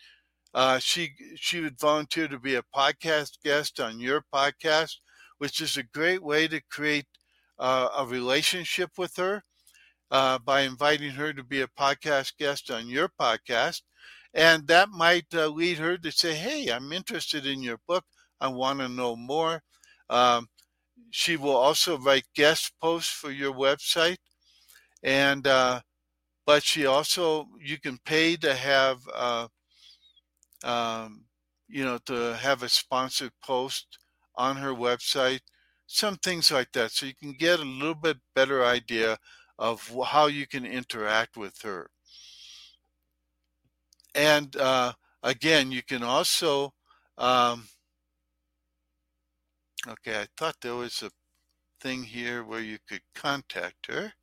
Uh, 0.54 0.80
she 0.80 1.14
she 1.36 1.60
would 1.62 1.80
volunteer 1.80 2.28
to 2.28 2.40
be 2.40 2.56
a 2.56 2.64
podcast 2.76 3.42
guest 3.44 3.80
on 3.80 4.00
your 4.00 4.24
podcast, 4.34 4.98
which 5.38 5.62
is 5.62 5.78
a 5.78 5.84
great 5.84 6.24
way 6.24 6.48
to 6.48 6.62
create 6.70 7.08
uh, 7.60 7.90
a 7.98 8.06
relationship 8.06 8.92
with 8.98 9.16
her 9.18 9.44
uh, 10.12 10.38
by 10.40 10.62
inviting 10.62 11.12
her 11.12 11.34
to 11.34 11.44
be 11.44 11.62
a 11.62 11.68
podcast 11.68 12.38
guest 12.38 12.70
on 12.70 12.88
your 12.90 13.10
podcast. 13.10 13.82
And 14.34 14.68
that 14.68 14.90
might 14.90 15.28
uh, 15.34 15.48
lead 15.48 15.78
her 15.78 15.98
to 15.98 16.12
say, 16.12 16.36
Hey, 16.36 16.68
I'm 16.72 16.92
interested 16.92 17.46
in 17.46 17.62
your 17.62 17.80
book. 17.88 18.06
I 18.40 18.48
want 18.50 18.80
to 18.80 18.90
know 18.90 19.16
more. 19.16 19.62
Um, 20.10 20.48
she 21.12 21.38
will 21.38 21.56
also 21.56 21.98
write 21.98 22.26
guest 22.36 22.74
posts 22.82 23.12
for 23.12 23.32
your 23.32 23.54
website. 23.54 24.18
And, 25.04 25.48
uh, 25.48 25.82
but 26.46 26.64
she 26.64 26.86
also, 26.86 27.48
you 27.60 27.80
can 27.80 28.00
pay 28.06 28.36
to 28.38 28.56
have, 28.56 29.00
uh, 29.14 29.48
um, 30.64 31.26
you 31.68 31.84
know, 31.84 31.98
to 32.06 32.36
have 32.38 32.64
a 32.64 32.70
sponsored 32.70 33.32
post 33.44 33.98
on 34.36 34.58
her 34.58 34.74
website, 34.74 35.42
some 35.88 36.16
things 36.18 36.52
like 36.52 36.72
that. 36.74 36.92
So 36.92 37.06
you 37.06 37.16
can 37.16 37.34
get 37.34 37.60
a 37.60 37.64
little 37.64 37.96
bit 37.96 38.18
better 38.36 38.64
idea 38.66 39.18
of 39.60 39.92
how 40.08 40.28
you 40.28 40.48
can 40.48 40.66
interact 40.66 41.38
with 41.38 41.62
her. 41.62 41.90
And 44.16 44.56
uh, 44.56 44.94
again, 45.24 45.72
you 45.72 45.84
can 45.84 46.04
also, 46.04 46.74
um, 47.18 47.68
okay, 49.88 50.22
I 50.22 50.28
thought 50.38 50.56
there 50.62 50.76
was 50.76 51.04
a 51.04 51.12
thing 51.80 52.04
here 52.04 52.44
where 52.44 52.62
you 52.62 52.78
could 52.88 53.02
contact 53.16 53.88
her 53.88 54.14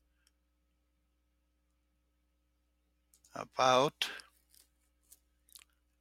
about, 3.35 4.09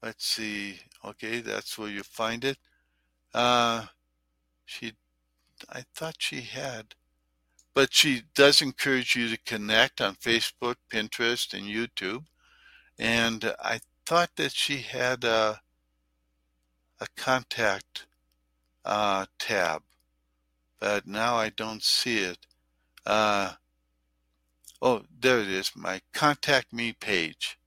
let's 0.01 0.25
see, 0.25 0.79
okay, 1.03 1.39
that's 1.39 1.77
where 1.77 1.89
you 1.89 2.03
find 2.03 2.43
it. 2.43 2.57
Uh, 3.33 3.85
she, 4.65 4.93
I 5.69 5.83
thought 5.95 6.15
she 6.19 6.41
had, 6.41 6.95
but 7.73 7.93
she 7.93 8.23
does 8.35 8.61
encourage 8.61 9.15
you 9.15 9.29
to 9.29 9.37
connect 9.45 10.01
on 10.01 10.15
Facebook, 10.15 10.75
Pinterest, 10.91 11.53
and 11.53 11.63
YouTube. 11.63 12.25
And 12.99 13.53
I 13.59 13.81
thought 14.05 14.31
that 14.37 14.53
she 14.53 14.77
had 14.77 15.23
a, 15.23 15.61
a 16.99 17.07
contact 17.15 18.05
uh, 18.85 19.25
tab, 19.37 19.83
but 20.79 21.05
now 21.05 21.35
I 21.35 21.49
don't 21.49 21.83
see 21.83 22.19
it. 22.19 22.39
Uh, 23.05 23.53
oh, 24.81 25.03
there 25.19 25.39
it 25.39 25.49
is, 25.49 25.71
my 25.75 26.01
contact 26.13 26.73
me 26.73 26.93
page. 26.93 27.57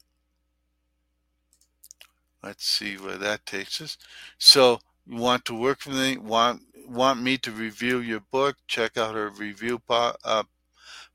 Let's 2.43 2.65
see 2.67 2.97
where 2.97 3.19
that 3.19 3.47
takes 3.47 3.81
us. 3.81 3.97
So 4.39 4.81
you 5.07 5.17
want 5.17 5.45
to 5.47 5.55
work 5.55 5.85
with 5.87 5.97
me, 5.97 6.17
want 6.19 6.63
want 6.87 7.21
me 7.23 7.39
to 7.39 7.51
review 7.53 7.99
your 8.01 8.21
book, 8.21 8.57
check 8.67 8.97
out 8.97 9.17
our 9.17 9.29
review 9.31 9.79
po- 9.79 10.17
uh, 10.25 10.45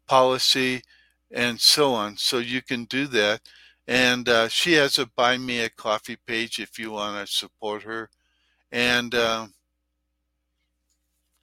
policy, 0.07 0.83
and 1.31 1.59
so 1.59 1.93
on. 1.93 2.17
So 2.17 2.37
you 2.39 2.61
can 2.61 2.85
do 2.85 3.07
that. 3.07 3.41
And 3.87 4.27
uh, 4.29 4.47
she 4.49 4.73
has 4.73 4.97
a 4.99 5.05
buy 5.07 5.37
me 5.37 5.59
a 5.61 5.69
coffee 5.69 6.17
page 6.17 6.59
if 6.59 6.77
you 6.79 6.91
want 6.91 7.27
to 7.27 7.33
support 7.33 7.83
her. 7.83 8.09
And 8.71 9.13
uh, 9.15 9.47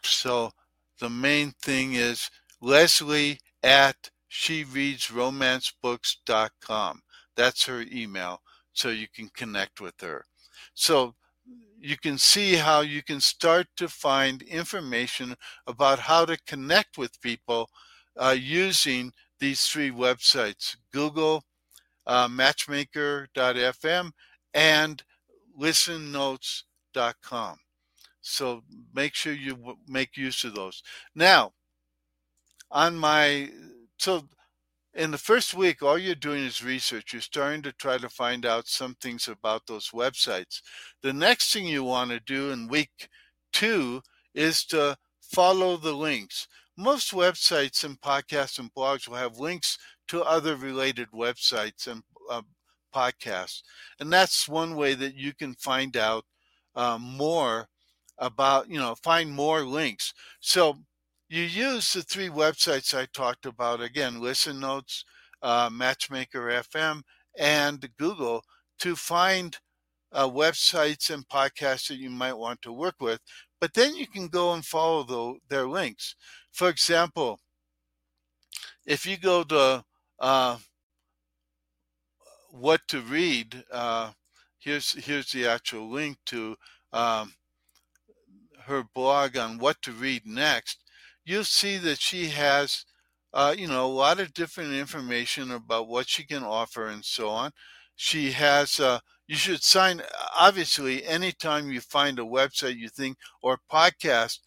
So 0.05 0.53
the 0.99 1.09
main 1.11 1.53
thing 1.53 1.95
is 1.95 2.31
Leslie 2.61 3.41
at 3.62 4.11
shereadsromancebooks.com. 4.31 7.03
That's 7.35 7.65
her 7.67 7.81
email, 7.83 8.43
so 8.73 8.88
you 8.91 9.07
can 9.14 9.29
connect 9.35 9.81
with 9.81 10.00
her. 10.00 10.25
So 10.75 11.14
you 11.79 11.97
can 11.97 12.17
see 12.19 12.55
how 12.55 12.81
you 12.81 13.02
can 13.02 13.21
start 13.21 13.67
to 13.76 13.88
find 13.88 14.43
information 14.43 15.35
about 15.67 15.99
how 15.99 16.25
to 16.25 16.38
connect 16.47 16.97
with 16.97 17.21
people 17.21 17.69
uh, 18.17 18.37
using 18.38 19.12
these 19.41 19.67
three 19.67 19.91
websites 19.91 20.76
Google, 20.93 21.43
uh, 22.07 22.29
Matchmaker.fm, 22.29 24.12
and 24.55 25.02
listennotes.com. 25.61 27.59
So 28.21 28.62
make 28.95 29.14
sure 29.14 29.33
you 29.33 29.76
make 29.88 30.17
use 30.17 30.45
of 30.45 30.55
those. 30.55 30.83
Now, 31.17 31.52
on 32.71 32.97
my, 32.97 33.50
so 33.99 34.29
in 34.94 35.11
the 35.11 35.18
first 35.18 35.54
week, 35.54 35.82
all 35.82 35.99
you're 35.99 36.14
doing 36.14 36.44
is 36.44 36.62
research. 36.62 37.12
You're 37.12 37.22
starting 37.22 37.62
to 37.62 37.72
try 37.72 37.99
to 37.99 38.08
find 38.08 38.44
out 38.44 38.68
some 38.68 38.94
things 39.00 39.26
about 39.26 39.66
those 39.66 39.90
websites. 39.90 40.61
The 41.02 41.12
next 41.12 41.52
thing 41.52 41.66
you 41.66 41.84
want 41.84 42.11
to 42.11 42.20
do 42.20 42.50
in 42.50 42.68
week 42.68 43.08
two 43.52 44.02
is 44.34 44.64
to 44.66 44.96
follow 45.20 45.76
the 45.76 45.94
links. 45.94 46.46
Most 46.76 47.12
websites 47.12 47.84
and 47.84 48.00
podcasts 48.00 48.58
and 48.58 48.72
blogs 48.75 49.08
will 49.08 49.16
have 49.16 49.38
links 49.38 49.78
to 50.08 50.22
other 50.22 50.56
related 50.56 51.08
websites 51.12 51.87
and 51.87 52.02
uh, 52.30 52.42
podcasts. 52.94 53.62
And 53.99 54.12
that's 54.12 54.49
one 54.49 54.76
way 54.76 54.94
that 54.94 55.14
you 55.14 55.32
can 55.34 55.54
find 55.54 55.96
out 55.96 56.25
uh, 56.75 56.99
more 57.00 57.68
about, 58.18 58.68
you 58.68 58.78
know, 58.78 58.94
find 59.02 59.30
more 59.30 59.64
links. 59.64 60.12
So 60.40 60.78
you 61.33 61.45
use 61.45 61.95
the 61.95 62.03
three 62.03 62.29
websites 62.29 62.93
I 62.93 63.07
talked 63.07 63.47
about 63.47 63.81
again 63.81 64.21
Listen 64.21 64.61
Notes, 64.61 65.07
uh, 65.41 65.71
Matchmaker 65.73 66.43
FM, 66.51 67.01
and 67.39 67.89
Google 67.99 68.43
to 68.81 68.95
find 68.95 69.57
uh, 70.12 70.29
websites 70.29 71.09
and 71.09 71.27
podcasts 71.27 71.89
that 71.89 71.97
you 71.97 72.11
might 72.11 72.35
want 72.35 72.61
to 72.61 72.73
work 72.73 72.97
with. 73.01 73.19
But 73.62 73.73
then 73.73 73.97
you 73.97 74.07
can 74.07 74.29
go 74.29 74.53
and 74.53 74.62
follow 74.62 75.05
the, 75.05 75.39
their 75.49 75.67
links. 75.67 76.17
For 76.53 76.69
example, 76.69 77.41
if 78.85 79.07
you 79.07 79.17
go 79.17 79.43
to 79.45 79.83
uh, 80.21 80.59
what 82.51 82.83
to 82.89 83.01
read, 83.01 83.65
uh, 83.73 84.11
here's 84.59 84.93
here's 85.07 85.33
the 85.33 85.47
actual 85.47 85.89
link 85.89 86.19
to 86.27 86.57
um, 86.93 87.33
her 88.67 88.85
blog 88.95 89.39
on 89.39 89.57
what 89.57 89.81
to 89.81 89.93
read 89.93 90.27
next 90.27 90.82
you'll 91.25 91.45
see 91.45 91.76
that 91.79 92.00
she 92.00 92.29
has, 92.29 92.85
uh, 93.33 93.55
you 93.57 93.67
know, 93.69 93.87
a 93.87 93.88
lot 93.88 94.21
of 94.21 94.35
different 94.35 94.73
information 94.73 95.50
about 95.50 95.88
what 95.88 96.09
she 96.09 96.25
can 96.25 96.43
offer 96.43 96.87
and 96.88 97.05
so 97.05 97.29
on. 97.29 97.50
She 97.97 98.33
has, 98.33 98.81
uh, 98.81 99.00
you 99.26 99.37
should 99.37 99.62
sign, 99.62 100.02
obviously, 100.38 101.05
anytime 101.05 101.71
you 101.71 101.81
find 101.81 102.19
a 102.19 102.23
website 102.23 102.76
you 102.76 102.88
think 102.88 103.17
or 103.43 103.59
podcast 103.71 104.38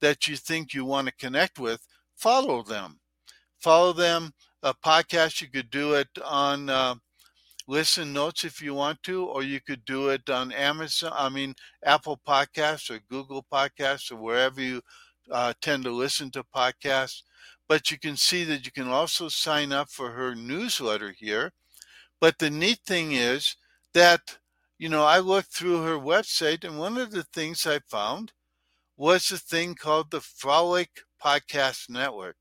that 0.00 0.28
you 0.28 0.36
think 0.36 0.74
you 0.74 0.84
want 0.84 1.08
to 1.08 1.14
connect 1.14 1.58
with, 1.58 1.86
follow 2.16 2.62
them. 2.62 3.00
Follow 3.60 3.92
them. 3.92 4.32
A 4.62 4.74
podcast, 4.74 5.40
you 5.40 5.48
could 5.48 5.70
do 5.70 5.94
it 5.94 6.08
on 6.24 6.70
uh, 6.70 6.94
listen 7.66 8.12
notes 8.12 8.44
if 8.44 8.60
you 8.62 8.74
want 8.74 9.02
to, 9.04 9.24
or 9.26 9.42
you 9.42 9.60
could 9.60 9.84
do 9.84 10.08
it 10.08 10.28
on 10.28 10.52
Amazon, 10.52 11.12
I 11.14 11.28
mean, 11.28 11.54
Apple 11.84 12.20
Podcasts 12.26 12.90
or 12.90 13.00
Google 13.10 13.44
Podcasts 13.52 14.10
or 14.12 14.16
wherever 14.16 14.60
you 14.60 14.82
uh, 15.30 15.52
tend 15.60 15.84
to 15.84 15.90
listen 15.90 16.30
to 16.32 16.44
podcasts, 16.54 17.22
but 17.68 17.90
you 17.90 17.98
can 17.98 18.16
see 18.16 18.44
that 18.44 18.66
you 18.66 18.72
can 18.72 18.88
also 18.88 19.28
sign 19.28 19.72
up 19.72 19.88
for 19.90 20.10
her 20.10 20.34
newsletter 20.34 21.12
here. 21.16 21.52
But 22.20 22.38
the 22.38 22.50
neat 22.50 22.80
thing 22.86 23.12
is 23.12 23.56
that, 23.92 24.38
you 24.78 24.88
know, 24.88 25.04
I 25.04 25.18
looked 25.18 25.52
through 25.52 25.82
her 25.82 25.98
website, 25.98 26.64
and 26.64 26.78
one 26.78 26.98
of 26.98 27.10
the 27.10 27.24
things 27.24 27.66
I 27.66 27.80
found 27.88 28.32
was 28.96 29.30
a 29.30 29.38
thing 29.38 29.74
called 29.74 30.10
the 30.10 30.20
Frolic 30.20 30.90
Podcast 31.22 31.90
Network. 31.90 32.36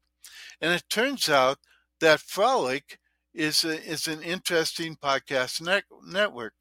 And 0.61 0.71
it 0.71 0.83
turns 0.89 1.29
out 1.29 1.57
that 1.99 2.19
Frolic 2.19 2.99
is, 3.33 3.63
a, 3.63 3.81
is 3.83 4.07
an 4.07 4.21
interesting 4.21 4.95
podcast 4.95 5.61
net, 5.61 5.83
network, 6.05 6.53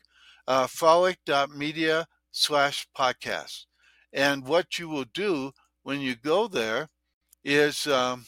uh, 0.46 0.66
frolic.media 0.66 2.06
slash 2.30 2.86
podcast. 2.96 3.66
And 4.12 4.46
what 4.46 4.78
you 4.78 4.88
will 4.88 5.06
do 5.12 5.52
when 5.82 6.00
you 6.00 6.14
go 6.14 6.48
there 6.48 6.88
is 7.44 7.86
um, 7.86 8.24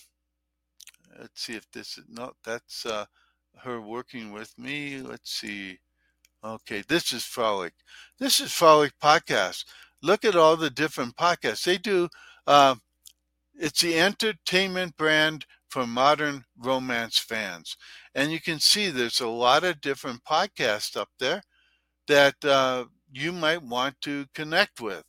let's 1.19 1.43
see 1.43 1.55
if 1.55 1.71
this 1.71 1.99
is 1.99 2.05
not 2.09 2.35
that's 2.45 2.87
uh, 2.87 3.07
her 3.59 3.81
working 3.81 4.33
with 4.33 4.57
me. 4.59 5.01
Let's 5.01 5.31
see. 5.31 5.79
Okay, 6.45 6.83
this 6.89 7.13
is 7.13 7.25
Frolic. 7.25 7.73
This 8.19 8.41
is 8.41 8.53
Frolic 8.53 8.93
Podcast. 9.03 9.65
Look 10.03 10.25
at 10.25 10.37
all 10.37 10.57
the 10.57 10.71
different 10.71 11.17
podcasts 11.17 11.65
they 11.65 11.79
do. 11.79 12.09
Uh, 12.47 12.75
it's 13.55 13.81
the 13.81 13.99
entertainment 13.99 14.97
brand 14.97 15.47
for 15.69 15.87
modern 15.87 16.45
romance 16.59 17.19
fans, 17.19 17.77
and 18.15 18.31
you 18.31 18.41
can 18.41 18.61
see 18.61 18.91
there's 18.91 19.21
a 19.21 19.29
lot 19.29 19.65
of 19.65 19.81
different 19.81 20.23
podcasts 20.25 20.97
up 20.97 21.09
there 21.19 21.43
that 22.07 22.45
uh, 22.45 22.85
you 23.11 23.33
might 23.33 23.63
want 23.63 24.01
to 24.03 24.27
connect 24.35 24.81
with. 24.81 25.05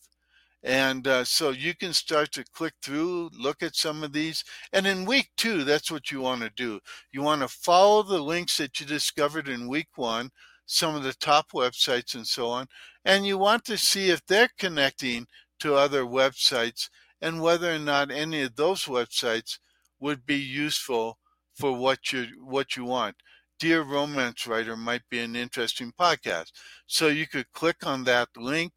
And 0.65 1.07
uh, 1.07 1.23
so 1.23 1.51
you 1.51 1.75
can 1.75 1.93
start 1.93 2.31
to 2.31 2.43
click 2.43 2.73
through, 2.81 3.29
look 3.37 3.61
at 3.61 3.75
some 3.75 4.03
of 4.03 4.13
these. 4.13 4.43
And 4.73 4.87
in 4.87 5.05
week 5.05 5.29
two, 5.37 5.63
that's 5.63 5.91
what 5.91 6.09
you 6.09 6.21
want 6.21 6.41
to 6.41 6.49
do. 6.49 6.79
You 7.11 7.21
want 7.21 7.43
to 7.43 7.47
follow 7.47 8.01
the 8.01 8.19
links 8.19 8.57
that 8.57 8.79
you 8.79 8.87
discovered 8.87 9.47
in 9.47 9.67
week 9.67 9.89
one, 9.95 10.31
some 10.65 10.95
of 10.95 11.03
the 11.03 11.13
top 11.13 11.51
websites 11.51 12.15
and 12.15 12.25
so 12.25 12.47
on. 12.47 12.65
And 13.05 13.27
you 13.27 13.37
want 13.37 13.63
to 13.65 13.77
see 13.77 14.09
if 14.09 14.25
they're 14.25 14.49
connecting 14.57 15.27
to 15.59 15.75
other 15.75 16.01
websites 16.01 16.89
and 17.21 17.43
whether 17.43 17.71
or 17.71 17.79
not 17.79 18.09
any 18.09 18.41
of 18.41 18.55
those 18.55 18.85
websites 18.85 19.59
would 19.99 20.25
be 20.25 20.35
useful 20.35 21.19
for 21.53 21.77
what 21.77 22.11
you 22.11 22.25
what 22.43 22.75
you 22.75 22.85
want. 22.85 23.15
Dear 23.59 23.83
Romance 23.83 24.47
Writer 24.47 24.75
might 24.75 25.03
be 25.11 25.19
an 25.19 25.35
interesting 25.35 25.93
podcast. 25.97 26.51
So 26.87 27.07
you 27.07 27.27
could 27.27 27.51
click 27.53 27.85
on 27.85 28.03
that 28.05 28.29
link 28.35 28.73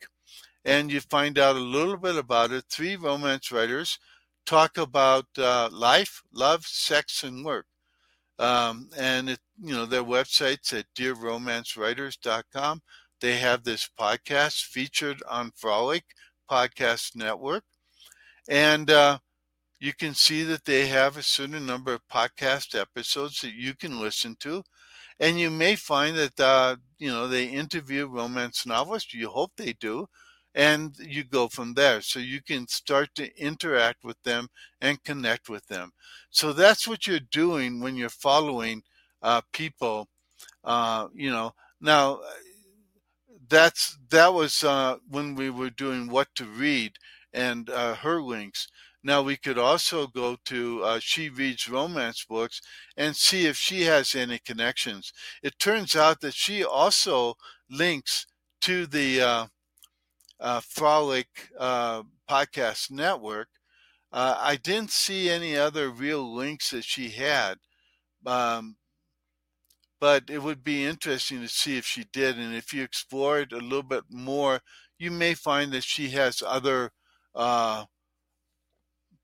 and 0.68 0.92
you 0.92 1.00
find 1.00 1.38
out 1.38 1.56
a 1.56 1.60
little 1.60 1.96
bit 1.96 2.16
about 2.16 2.52
it. 2.52 2.64
Three 2.70 2.96
romance 2.96 3.50
writers 3.50 3.98
talk 4.46 4.78
about 4.78 5.26
uh, 5.38 5.70
life, 5.72 6.22
love, 6.32 6.66
sex, 6.66 7.24
and 7.24 7.44
work. 7.44 7.66
Um, 8.38 8.90
and 8.98 9.30
it, 9.30 9.40
you 9.60 9.74
know 9.74 9.86
their 9.86 10.04
websites 10.04 10.72
at 10.78 10.86
dearromancewriters.com. 10.96 12.82
They 13.20 13.36
have 13.38 13.64
this 13.64 13.88
podcast 13.98 14.64
featured 14.64 15.22
on 15.28 15.52
Frolic 15.56 16.04
Podcast 16.50 17.16
Network, 17.16 17.64
and 18.48 18.90
uh, 18.90 19.18
you 19.80 19.92
can 19.94 20.14
see 20.14 20.42
that 20.44 20.64
they 20.64 20.86
have 20.88 21.16
a 21.16 21.22
certain 21.22 21.66
number 21.66 21.94
of 21.94 22.08
podcast 22.12 22.78
episodes 22.78 23.40
that 23.40 23.54
you 23.54 23.74
can 23.74 24.00
listen 24.00 24.36
to 24.40 24.62
and 25.20 25.38
you 25.38 25.50
may 25.50 25.76
find 25.76 26.16
that 26.16 26.38
uh, 26.40 26.76
you 26.98 27.08
know 27.10 27.28
they 27.28 27.46
interview 27.46 28.06
romance 28.06 28.66
novelists 28.66 29.14
you 29.14 29.28
hope 29.28 29.52
they 29.56 29.72
do 29.74 30.06
and 30.58 30.98
you 30.98 31.22
go 31.22 31.46
from 31.46 31.74
there. 31.74 32.00
So 32.00 32.18
you 32.18 32.42
can 32.42 32.66
start 32.66 33.14
to 33.14 33.30
interact 33.40 34.02
with 34.02 34.20
them 34.24 34.48
and 34.80 35.02
connect 35.04 35.48
with 35.48 35.64
them. 35.68 35.92
So 36.30 36.52
that's 36.52 36.88
what 36.88 37.06
you're 37.06 37.20
doing 37.20 37.80
when 37.80 37.94
you're 37.94 38.08
following 38.08 38.82
uh, 39.22 39.42
people. 39.52 40.08
Uh, 40.64 41.06
you 41.14 41.30
know, 41.30 41.54
now 41.80 42.20
that's 43.48 43.98
that 44.10 44.34
was 44.34 44.64
uh, 44.64 44.96
when 45.08 45.36
we 45.36 45.48
were 45.48 45.70
doing 45.70 46.08
what 46.08 46.26
to 46.34 46.44
read 46.44 46.94
and 47.32 47.70
uh, 47.70 47.94
her 47.94 48.20
links. 48.20 48.66
Now 49.04 49.22
we 49.22 49.36
could 49.36 49.58
also 49.58 50.08
go 50.08 50.36
to 50.46 50.82
uh, 50.82 50.98
She 50.98 51.28
Reads 51.28 51.68
Romance 51.68 52.24
Books 52.28 52.60
and 52.96 53.14
see 53.14 53.46
if 53.46 53.56
she 53.56 53.82
has 53.82 54.16
any 54.16 54.40
connections. 54.40 55.12
It 55.40 55.60
turns 55.60 55.94
out 55.94 56.20
that 56.22 56.34
she 56.34 56.64
also 56.64 57.34
links 57.70 58.26
to 58.62 58.86
the 58.86 59.48
uh, 60.40 60.60
Frolic 60.60 61.50
uh, 61.58 62.02
Podcast 62.28 62.90
Network. 62.90 63.48
Uh, 64.12 64.36
I 64.38 64.56
didn't 64.56 64.90
see 64.90 65.28
any 65.28 65.56
other 65.56 65.90
real 65.90 66.34
links 66.34 66.70
that 66.70 66.84
she 66.84 67.10
had, 67.10 67.58
um, 68.24 68.76
but 70.00 70.30
it 70.30 70.42
would 70.42 70.64
be 70.64 70.84
interesting 70.84 71.40
to 71.40 71.48
see 71.48 71.76
if 71.76 71.84
she 71.84 72.04
did. 72.12 72.38
And 72.38 72.54
if 72.54 72.72
you 72.72 72.82
explore 72.82 73.40
it 73.40 73.52
a 73.52 73.58
little 73.58 73.82
bit 73.82 74.04
more, 74.10 74.60
you 74.98 75.10
may 75.10 75.34
find 75.34 75.72
that 75.72 75.84
she 75.84 76.08
has 76.10 76.42
other 76.44 76.90
uh, 77.34 77.84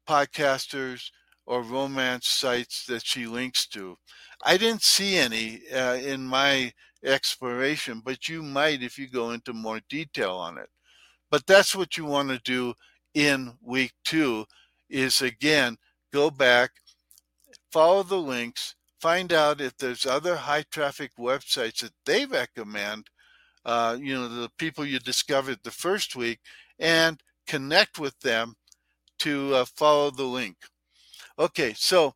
podcasters 0.09 1.11
or 1.47 1.63
romance 1.63 2.29
sites 2.29 2.87
that 2.87 3.05
she 3.05 3.27
links 3.27 3.67
to. 3.69 3.97
I 4.43 4.57
didn't 4.57 4.83
see 4.83 5.17
any 5.17 5.63
uh, 5.71 5.95
in 5.95 6.27
my 6.27 6.73
exploration, 7.03 8.01
but 8.05 8.29
you 8.29 8.43
might 8.43 8.83
if 8.83 8.99
you 8.99 9.09
go 9.09 9.31
into 9.31 9.53
more 9.53 9.81
detail 9.89 10.33
on 10.33 10.59
it. 10.59 10.69
But 11.35 11.49
that's 11.49 11.75
what 11.75 11.97
you 11.97 12.05
want 12.05 12.29
to 12.29 12.39
do 12.39 12.75
in 13.13 13.55
week 13.61 13.91
two 14.05 14.45
is 14.89 15.21
again, 15.21 15.79
go 16.13 16.31
back, 16.31 16.71
follow 17.73 18.05
the 18.05 18.21
links, 18.21 18.77
find 19.01 19.33
out 19.33 19.61
if 19.61 19.77
there's 19.77 20.07
other 20.07 20.37
high 20.37 20.63
traffic 20.71 21.11
websites 21.19 21.81
that 21.81 21.91
they 22.07 22.25
recommend, 22.25 23.09
uh, 23.65 23.97
you 24.01 24.15
know, 24.15 24.29
the 24.29 24.49
people 24.59 24.87
you 24.87 25.01
discovered 25.01 25.59
the 25.65 25.73
first 25.73 26.15
week, 26.15 26.39
and 26.79 27.21
connect 27.49 27.99
with 27.99 28.17
them 28.21 28.55
to 29.19 29.57
uh, 29.57 29.65
follow 29.65 30.13
the 30.13 30.23
link. 30.23 30.55
Okay, 31.37 31.75
so 31.77 32.15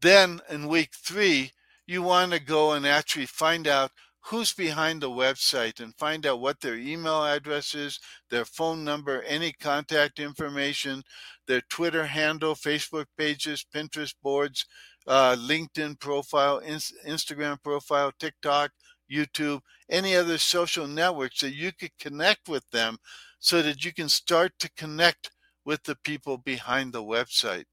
then 0.00 0.40
in 0.48 0.68
week 0.68 0.90
three, 0.94 1.50
you 1.88 2.00
want 2.00 2.30
to 2.30 2.38
go 2.38 2.74
and 2.74 2.86
actually 2.86 3.26
find 3.26 3.66
out 3.66 3.90
who's 4.26 4.52
behind 4.52 5.02
the 5.02 5.10
website 5.10 5.80
and 5.80 5.94
find 5.96 6.26
out 6.26 6.40
what 6.40 6.60
their 6.60 6.76
email 6.76 7.24
address 7.24 7.74
is, 7.74 7.98
their 8.30 8.44
phone 8.44 8.84
number, 8.84 9.22
any 9.22 9.52
contact 9.52 10.20
information, 10.20 11.02
their 11.46 11.62
Twitter 11.68 12.06
handle, 12.06 12.54
Facebook 12.54 13.06
pages, 13.18 13.66
Pinterest 13.74 14.14
boards, 14.22 14.64
uh, 15.06 15.34
LinkedIn 15.36 15.98
profile, 15.98 16.60
Instagram 16.60 17.60
profile, 17.62 18.12
TikTok, 18.18 18.70
YouTube, 19.10 19.60
any 19.90 20.14
other 20.14 20.38
social 20.38 20.86
networks 20.86 21.40
that 21.40 21.54
you 21.54 21.72
could 21.72 21.96
connect 21.98 22.48
with 22.48 22.68
them 22.70 22.98
so 23.40 23.60
that 23.60 23.84
you 23.84 23.92
can 23.92 24.08
start 24.08 24.52
to 24.60 24.70
connect 24.76 25.30
with 25.64 25.82
the 25.82 25.96
people 26.04 26.38
behind 26.38 26.92
the 26.92 27.02
website. 27.02 27.64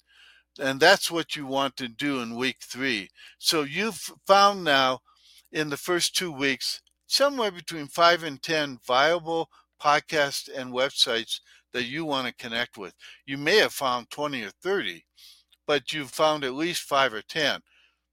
And 0.60 0.80
that's 0.80 1.10
what 1.12 1.36
you 1.36 1.46
want 1.46 1.78
to 1.78 1.88
do 1.88 2.20
in 2.22 2.36
week 2.36 2.58
three. 2.62 3.10
So 3.38 3.62
you've 3.62 4.12
found 4.26 4.64
now 4.64 5.00
in 5.52 5.70
the 5.70 5.78
first 5.78 6.16
two 6.16 6.32
weeks 6.32 6.82
somewhere 7.10 7.52
between 7.52 7.88
five 7.88 8.24
and 8.24 8.42
10 8.42 8.80
viable 8.86 9.50
podcasts 9.82 10.48
and 10.54 10.72
websites 10.72 11.40
that 11.74 11.86
you 11.86 12.06
want 12.06 12.28
to 12.28 12.34
connect 12.34 12.78
with. 12.78 12.94
You 13.26 13.38
may 13.38 13.58
have 13.58 13.74
found 13.74 14.10
20 14.12 14.44
or 14.44 14.52
30, 14.62 15.06
but 15.66 15.92
you've 15.92 16.12
found 16.12 16.44
at 16.44 16.54
least 16.54 16.84
five 16.84 17.14
or 17.14 17.22
10. 17.22 17.62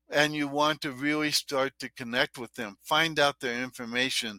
And 0.09 0.35
you 0.35 0.47
want 0.47 0.81
to 0.83 0.93
really 0.93 1.31
start 1.31 1.73
to 1.81 1.91
connect 1.93 2.39
with 2.39 2.55
them, 2.55 2.77
find 2.83 3.19
out 3.19 3.41
their 3.41 3.61
information, 3.63 4.39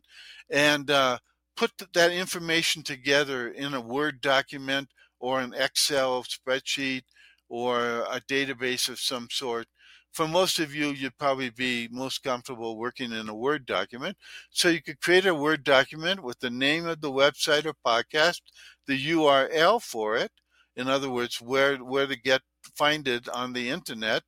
and 0.49 0.89
uh, 0.89 1.17
put 1.57 1.71
that 1.93 2.11
information 2.11 2.83
together 2.83 3.49
in 3.49 3.73
a 3.73 3.81
Word 3.81 4.21
document 4.21 4.89
or 5.19 5.41
an 5.41 5.53
Excel 5.53 6.23
spreadsheet 6.23 7.03
or 7.49 8.05
a 8.09 8.21
database 8.29 8.87
of 8.87 8.99
some 8.99 9.27
sort 9.29 9.67
for 10.13 10.27
most 10.27 10.59
of 10.59 10.73
you, 10.73 10.87
you'd 10.87 11.17
probably 11.17 11.49
be 11.49 11.87
most 11.91 12.23
comfortable 12.23 12.77
working 12.77 13.11
in 13.11 13.29
a 13.29 13.35
Word 13.35 13.65
document. 13.65 14.17
So 14.49 14.69
you 14.69 14.81
could 14.81 15.01
create 15.01 15.25
a 15.25 15.35
Word 15.35 15.63
document 15.63 16.23
with 16.23 16.39
the 16.39 16.49
name 16.49 16.85
of 16.87 17.01
the 17.01 17.11
website 17.11 17.65
or 17.65 17.73
podcast, 17.85 18.41
the 18.87 18.97
URL 19.11 19.81
for 19.81 20.15
it. 20.15 20.31
In 20.75 20.87
other 20.87 21.09
words, 21.09 21.41
where 21.41 21.77
where 21.77 22.07
to 22.07 22.15
get 22.15 22.41
find 22.75 23.07
it 23.07 23.27
on 23.29 23.53
the 23.53 23.69
internet, 23.69 24.23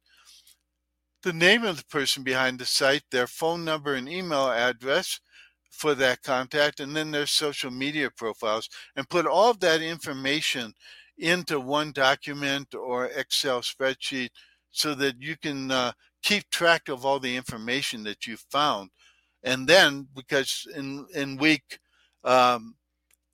the 1.24 1.34
name 1.34 1.64
of 1.64 1.78
the 1.78 1.86
person 1.86 2.24
behind 2.24 2.60
the 2.60 2.66
site, 2.66 3.04
their 3.12 3.28
phone 3.28 3.66
number 3.66 3.94
and 3.96 4.10
email 4.10 4.50
address 4.50 5.20
for 5.70 5.94
that 5.96 6.24
contact, 6.24 6.80
and 6.80 6.96
then 6.96 7.12
their 7.12 7.28
social 7.28 7.72
media 7.72 8.10
profiles, 8.10 8.70
and 8.96 9.10
put 9.10 9.26
all 9.26 9.52
of 9.52 9.60
that 9.60 9.82
information 9.82 10.74
into 11.18 11.60
one 11.60 11.92
document 11.92 12.74
or 12.74 13.08
Excel 13.08 13.62
spreadsheet 13.62 14.30
so 14.72 14.96
that 14.96 15.22
you 15.22 15.36
can 15.38 15.72
uh, 15.72 15.92
keep 16.22 16.50
track 16.50 16.90
of 16.90 17.06
all 17.06 17.20
the 17.20 17.36
information 17.36 18.04
that 18.04 18.28
you 18.28 18.38
found. 18.38 18.90
And 19.44 19.68
then, 19.68 20.08
because 20.16 20.68
in 20.76 21.06
in 21.16 21.38
week 21.38 21.80
um, 22.24 22.76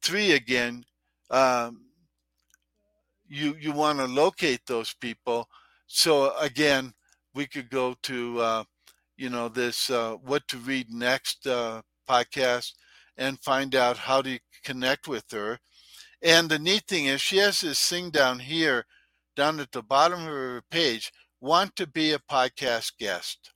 three 0.04 0.34
again, 0.34 0.86
um, 1.32 1.86
you 3.28 3.56
you 3.60 3.71
want 3.71 4.00
to 4.00 4.06
locate 4.06 4.62
those 4.65 4.93
people. 4.93 5.50
So 5.88 6.36
again, 6.38 6.93
we 7.34 7.48
could 7.48 7.69
go 7.69 7.95
to 8.04 8.39
uh, 8.39 8.63
you 9.17 9.30
know 9.30 9.50
this 9.50 9.89
uh, 9.89 10.15
what 10.24 10.48
to 10.50 10.58
read 10.58 10.91
next 10.91 11.48
uh, 11.48 11.82
podcast 12.08 12.74
and 13.17 13.39
find 13.39 13.76
out 13.76 13.98
how 13.98 14.21
to 14.21 14.39
connect 14.63 15.08
with 15.08 15.32
her. 15.32 15.60
And 16.21 16.50
the 16.50 16.60
neat 16.60 16.84
thing 16.88 17.06
is, 17.06 17.21
she 17.21 17.38
has 17.38 17.62
this 17.62 17.88
thing 17.88 18.10
down 18.10 18.39
here, 18.39 18.86
down 19.36 19.60
at 19.60 19.71
the 19.71 19.84
bottom 19.84 20.21
of 20.21 20.28
her 20.28 20.63
page, 20.69 21.12
want 21.45 21.75
to 21.75 21.86
be 21.86 22.12
a 22.12 22.17
podcast 22.17 22.93
guest. 22.97 23.51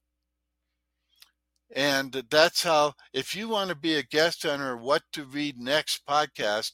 And 1.75 2.23
that's 2.29 2.61
how, 2.61 2.93
if 3.13 3.35
you 3.35 3.49
want 3.49 3.69
to 3.69 3.75
be 3.75 3.95
a 3.95 4.03
guest 4.03 4.45
on 4.45 4.61
our 4.61 4.77
What 4.77 5.01
to 5.13 5.23
Read 5.23 5.57
Next 5.57 6.05
podcast, 6.07 6.73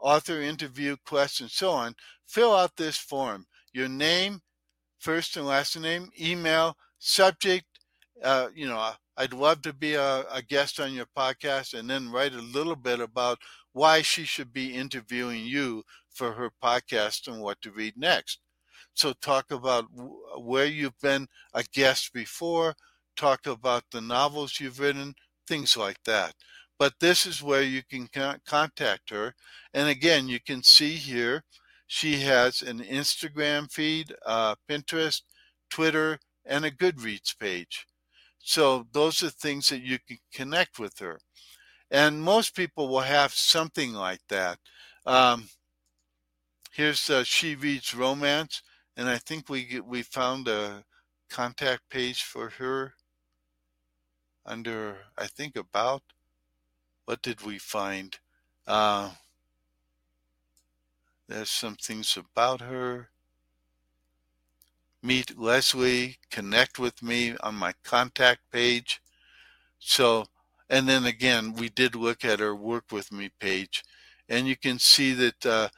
author 0.00 0.40
interview, 0.40 0.96
quest, 1.04 1.42
and 1.42 1.50
so 1.50 1.68
on, 1.72 1.94
fill 2.26 2.54
out 2.54 2.76
this 2.76 2.96
form. 2.96 3.44
Your 3.74 3.90
name, 3.90 4.40
first 4.98 5.36
and 5.36 5.46
last 5.46 5.78
name, 5.78 6.08
email, 6.18 6.78
subject. 6.98 7.66
Uh, 8.24 8.48
you 8.54 8.66
know, 8.66 8.92
I'd 9.18 9.34
love 9.34 9.60
to 9.62 9.74
be 9.74 9.94
a, 9.94 10.24
a 10.30 10.40
guest 10.40 10.80
on 10.80 10.94
your 10.94 11.08
podcast, 11.14 11.78
and 11.78 11.90
then 11.90 12.10
write 12.10 12.32
a 12.32 12.40
little 12.40 12.76
bit 12.76 13.00
about 13.00 13.38
why 13.74 14.00
she 14.00 14.24
should 14.24 14.54
be 14.54 14.74
interviewing 14.74 15.44
you 15.44 15.82
for 16.10 16.32
her 16.32 16.50
podcast 16.64 17.28
and 17.28 17.42
what 17.42 17.60
to 17.60 17.70
read 17.70 17.98
next. 17.98 18.38
So 18.98 19.12
talk 19.12 19.52
about 19.52 19.86
where 20.36 20.66
you've 20.66 20.98
been 21.00 21.28
a 21.54 21.62
guest 21.72 22.12
before, 22.12 22.74
talk 23.16 23.46
about 23.46 23.84
the 23.92 24.00
novels 24.00 24.58
you've 24.58 24.80
written, 24.80 25.14
things 25.46 25.76
like 25.76 26.02
that. 26.04 26.34
But 26.80 26.94
this 26.98 27.24
is 27.24 27.40
where 27.40 27.62
you 27.62 27.82
can 27.88 28.08
contact 28.44 29.10
her. 29.10 29.34
And 29.72 29.88
again, 29.88 30.26
you 30.26 30.40
can 30.40 30.64
see 30.64 30.94
here 30.94 31.44
she 31.86 32.22
has 32.22 32.60
an 32.60 32.80
Instagram 32.80 33.70
feed, 33.70 34.14
uh, 34.26 34.56
Pinterest, 34.68 35.22
Twitter, 35.70 36.18
and 36.44 36.64
a 36.64 36.70
Goodreads 36.72 37.38
page. 37.38 37.86
So 38.40 38.88
those 38.92 39.22
are 39.22 39.30
things 39.30 39.68
that 39.68 39.82
you 39.82 39.98
can 40.08 40.18
connect 40.34 40.80
with 40.80 40.98
her. 40.98 41.20
And 41.88 42.20
most 42.20 42.56
people 42.56 42.88
will 42.88 43.00
have 43.00 43.32
something 43.32 43.92
like 43.92 44.22
that. 44.28 44.58
Um, 45.06 45.50
here's 46.72 47.08
uh, 47.08 47.22
She 47.22 47.54
Reads 47.54 47.94
Romance 47.94 48.62
and 48.98 49.08
I 49.08 49.16
think 49.16 49.48
we 49.48 49.80
we 49.86 50.02
found 50.02 50.48
a 50.48 50.84
contact 51.30 51.88
page 51.88 52.24
for 52.24 52.50
her 52.58 52.94
under 54.44 54.96
I 55.16 55.28
think 55.28 55.56
about 55.56 56.02
what 57.04 57.22
did 57.22 57.42
we 57.42 57.58
find? 57.58 58.18
Uh, 58.66 59.12
there's 61.28 61.50
some 61.50 61.76
things 61.76 62.18
about 62.18 62.60
her. 62.60 63.10
Meet 65.02 65.38
Leslie, 65.38 66.18
connect 66.30 66.78
with 66.78 67.02
me 67.02 67.36
on 67.38 67.54
my 67.54 67.72
contact 67.84 68.40
page. 68.50 69.00
So, 69.78 70.26
and 70.68 70.88
then 70.88 71.06
again, 71.06 71.54
we 71.54 71.68
did 71.68 71.94
look 71.94 72.24
at 72.24 72.40
her 72.40 72.54
work 72.54 72.86
with 72.90 73.12
me 73.12 73.30
page, 73.38 73.84
and 74.28 74.48
you 74.48 74.56
can 74.56 74.80
see 74.80 75.14
that 75.14 75.46
uh, 75.46 75.68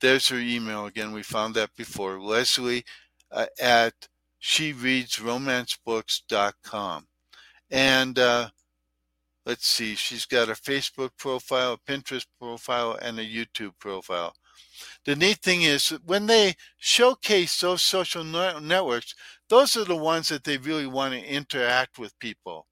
there's 0.00 0.28
her 0.28 0.38
email 0.38 0.86
again. 0.86 1.12
We 1.12 1.22
found 1.22 1.54
that 1.54 1.70
before. 1.76 2.20
Leslie 2.20 2.84
uh, 3.30 3.46
at 3.60 3.94
she 4.38 4.72
reads 4.72 5.16
romancebooks.com. 5.16 7.06
And 7.70 8.18
uh, 8.18 8.48
let's 9.44 9.66
see, 9.66 9.94
she's 9.94 10.26
got 10.26 10.48
a 10.48 10.52
Facebook 10.52 11.10
profile, 11.18 11.74
a 11.74 11.90
Pinterest 11.90 12.26
profile, 12.40 12.98
and 13.02 13.18
a 13.18 13.24
YouTube 13.24 13.72
profile. 13.78 14.34
The 15.04 15.16
neat 15.16 15.38
thing 15.38 15.62
is 15.62 15.90
when 16.04 16.26
they 16.26 16.54
showcase 16.78 17.60
those 17.60 17.82
social 17.82 18.24
networks, 18.24 19.14
those 19.48 19.76
are 19.76 19.84
the 19.84 19.96
ones 19.96 20.28
that 20.28 20.44
they 20.44 20.56
really 20.56 20.86
want 20.86 21.14
to 21.14 21.24
interact 21.24 21.98
with 21.98 22.18
people. 22.18 22.66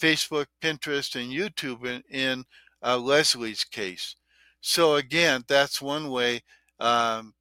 Facebook, 0.00 0.46
Pinterest, 0.60 1.14
and 1.14 1.30
YouTube 1.32 1.84
in, 1.86 2.02
in 2.10 2.44
uh, 2.82 2.98
Leslie's 2.98 3.64
case. 3.64 4.16
So 4.60 4.94
again, 4.94 5.44
that's 5.46 5.82
one 5.82 6.08
way 6.08 6.42
um, 6.82 7.32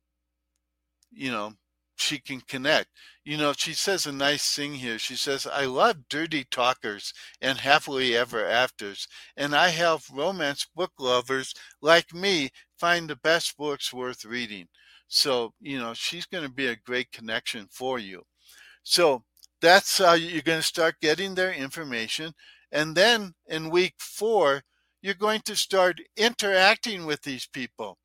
you 1.11 1.31
know, 1.31 1.53
she 1.97 2.19
can 2.19 2.41
connect. 2.41 2.87
You 3.25 3.37
know, 3.37 3.53
she 3.53 3.73
says 3.73 4.05
a 4.05 4.11
nice 4.11 4.55
thing 4.55 4.75
here. 4.75 4.97
She 4.97 5.15
says, 5.15 5.45
I 5.45 5.65
love 5.65 6.07
dirty 6.09 6.45
talkers 6.49 7.13
and 7.41 7.57
happily 7.59 8.15
ever 8.15 8.45
afters, 8.47 9.07
and 9.35 9.55
I 9.55 9.69
help 9.69 10.01
romance 10.11 10.67
book 10.75 10.91
lovers 10.99 11.53
like 11.81 12.13
me 12.13 12.49
find 12.79 13.09
the 13.09 13.15
best 13.15 13.57
books 13.57 13.91
worth 13.91 14.25
reading. 14.25 14.67
So, 15.07 15.53
you 15.59 15.77
know, 15.77 15.93
she's 15.93 16.25
going 16.25 16.45
to 16.45 16.53
be 16.53 16.67
a 16.67 16.75
great 16.75 17.11
connection 17.11 17.67
for 17.69 17.99
you. 17.99 18.23
So 18.83 19.23
that's 19.61 19.97
how 19.97 20.13
you're 20.13 20.41
going 20.41 20.59
to 20.59 20.63
start 20.63 20.95
getting 21.01 21.35
their 21.35 21.51
information. 21.51 22.33
And 22.71 22.95
then 22.95 23.33
in 23.47 23.69
week 23.69 23.95
four, 23.99 24.63
you're 25.01 25.13
going 25.13 25.41
to 25.45 25.55
start 25.55 25.99
interacting 26.15 27.05
with 27.05 27.23
these 27.23 27.47
people. 27.47 27.97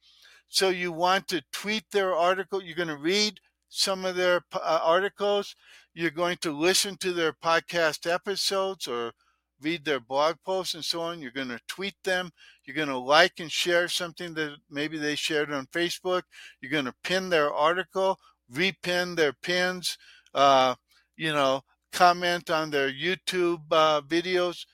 So 0.56 0.70
you 0.70 0.90
want 0.90 1.28
to 1.28 1.44
tweet 1.52 1.84
their 1.92 2.14
article. 2.14 2.62
You're 2.62 2.76
going 2.76 2.88
to 2.88 2.96
read 2.96 3.40
some 3.68 4.06
of 4.06 4.16
their 4.16 4.40
uh, 4.54 4.80
articles. 4.82 5.54
You're 5.92 6.10
going 6.10 6.38
to 6.38 6.50
listen 6.50 6.96
to 7.00 7.12
their 7.12 7.34
podcast 7.34 8.10
episodes 8.10 8.88
or 8.88 9.12
read 9.60 9.84
their 9.84 10.00
blog 10.00 10.36
posts 10.46 10.72
and 10.72 10.82
so 10.82 11.02
on. 11.02 11.20
You're 11.20 11.30
going 11.30 11.50
to 11.50 11.60
tweet 11.68 11.96
them. 12.04 12.30
You're 12.64 12.74
going 12.74 12.88
to 12.88 12.96
like 12.96 13.38
and 13.38 13.52
share 13.52 13.86
something 13.86 14.32
that 14.32 14.56
maybe 14.70 14.96
they 14.96 15.14
shared 15.14 15.52
on 15.52 15.66
Facebook. 15.66 16.22
You're 16.62 16.72
going 16.72 16.86
to 16.86 16.94
pin 17.04 17.28
their 17.28 17.52
article, 17.52 18.18
repin 18.50 19.14
their 19.14 19.34
pins, 19.34 19.98
uh, 20.32 20.74
you 21.18 21.34
know, 21.34 21.64
comment 21.92 22.48
on 22.48 22.70
their 22.70 22.90
YouTube 22.90 23.60
uh, 23.70 24.00
videos, 24.00 24.64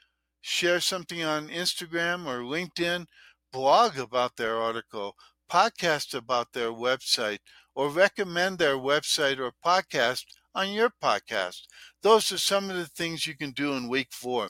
share 0.43 0.79
something 0.79 1.25
on 1.25 1.49
Instagram 1.49 2.27
or 2.27 2.43
LinkedIn, 2.43 3.07
blog 3.53 3.99
about 3.99 4.37
their 4.37 4.57
article, 4.57 5.17
podcast 5.53 6.15
about 6.15 6.53
their 6.55 6.71
website, 6.71 7.41
or 7.75 7.91
recommend 7.91 8.59
their 8.59 8.77
website 8.77 9.39
or 9.39 9.53
podcast 9.65 10.25
on 10.55 10.71
your 10.71 10.91
podcast. 11.03 11.63
Those 12.03 12.33
are 12.33 12.39
some 12.39 12.71
of 12.71 12.77
the 12.77 12.87
things 12.87 13.27
you 13.27 13.37
can 13.37 13.51
do 13.51 13.73
in 13.75 13.89
week 13.89 14.09
four. 14.13 14.49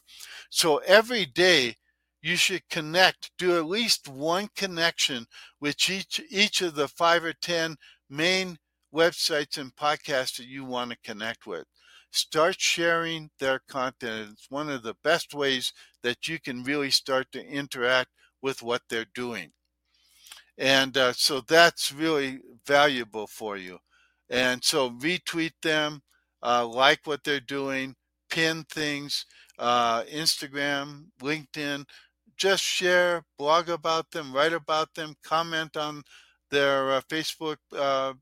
So 0.49 0.79
every 0.79 1.27
day 1.27 1.77
you 2.23 2.37
should 2.37 2.69
connect, 2.69 3.33
do 3.37 3.57
at 3.57 3.67
least 3.67 4.07
one 4.07 4.49
connection 4.55 5.27
with 5.61 5.91
each, 5.91 6.21
each 6.31 6.63
of 6.63 6.77
the 6.77 6.87
five 6.87 7.25
or 7.25 7.33
10 7.33 7.77
main 8.09 8.59
websites 8.95 9.59
and 9.59 9.75
podcasts 9.75 10.37
that 10.37 10.47
you 10.47 10.65
want 10.65 10.93
to 10.93 10.97
connect 11.03 11.47
with. 11.47 11.65
Start 12.13 12.61
sharing 12.61 13.31
their 13.41 13.61
content. 13.69 14.31
It's 14.33 14.51
one 14.51 14.69
of 14.69 14.83
the 14.83 14.95
best 15.03 15.35
ways 15.35 15.73
that 16.03 16.29
you 16.29 16.39
can 16.39 16.63
really 16.63 16.91
start 16.91 17.27
to 17.33 17.45
interact 17.45 18.11
with 18.41 18.63
what 18.63 18.83
they're 18.89 19.07
doing. 19.15 19.53
And 20.59 20.97
uh, 20.97 21.13
so 21.13 21.41
that's 21.41 21.93
really 21.93 22.41
valuable 22.67 23.27
for 23.27 23.57
you. 23.57 23.79
And 24.31 24.63
so 24.63 24.91
retweet 24.91 25.53
them, 25.63 26.03
uh, 26.43 26.67
like 26.67 27.01
what 27.05 27.25
they're 27.25 27.41
doing, 27.41 27.95
pin 28.31 28.65
things, 28.71 29.27
uh, 29.59 30.03
Instagram, 30.05 31.07
LinkedIn, 31.21 31.85
just 32.37 32.63
share, 32.63 33.25
blog 33.39 33.69
about 33.69 34.11
them, 34.11 34.33
write 34.33 34.53
about 34.53 34.95
them, 34.95 35.15
comment 35.23 35.77
on 35.77 36.03
their 36.51 36.93
uh, 36.93 37.01
Facebook, 37.09 37.57
uh, 37.77 38.15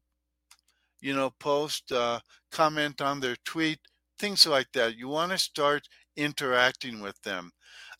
you 1.00 1.14
know, 1.14 1.30
post, 1.40 1.90
uh, 1.92 2.20
comment 2.50 3.00
on 3.00 3.20
their 3.20 3.36
tweet, 3.44 3.78
things 4.18 4.46
like 4.46 4.68
that. 4.72 4.96
You 4.96 5.08
want 5.08 5.32
to 5.32 5.38
start 5.38 5.88
interacting 6.16 7.00
with 7.00 7.20
them. 7.22 7.52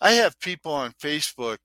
I 0.03 0.12
have 0.12 0.40
people 0.40 0.73
on 0.73 0.93
Facebook 0.93 1.59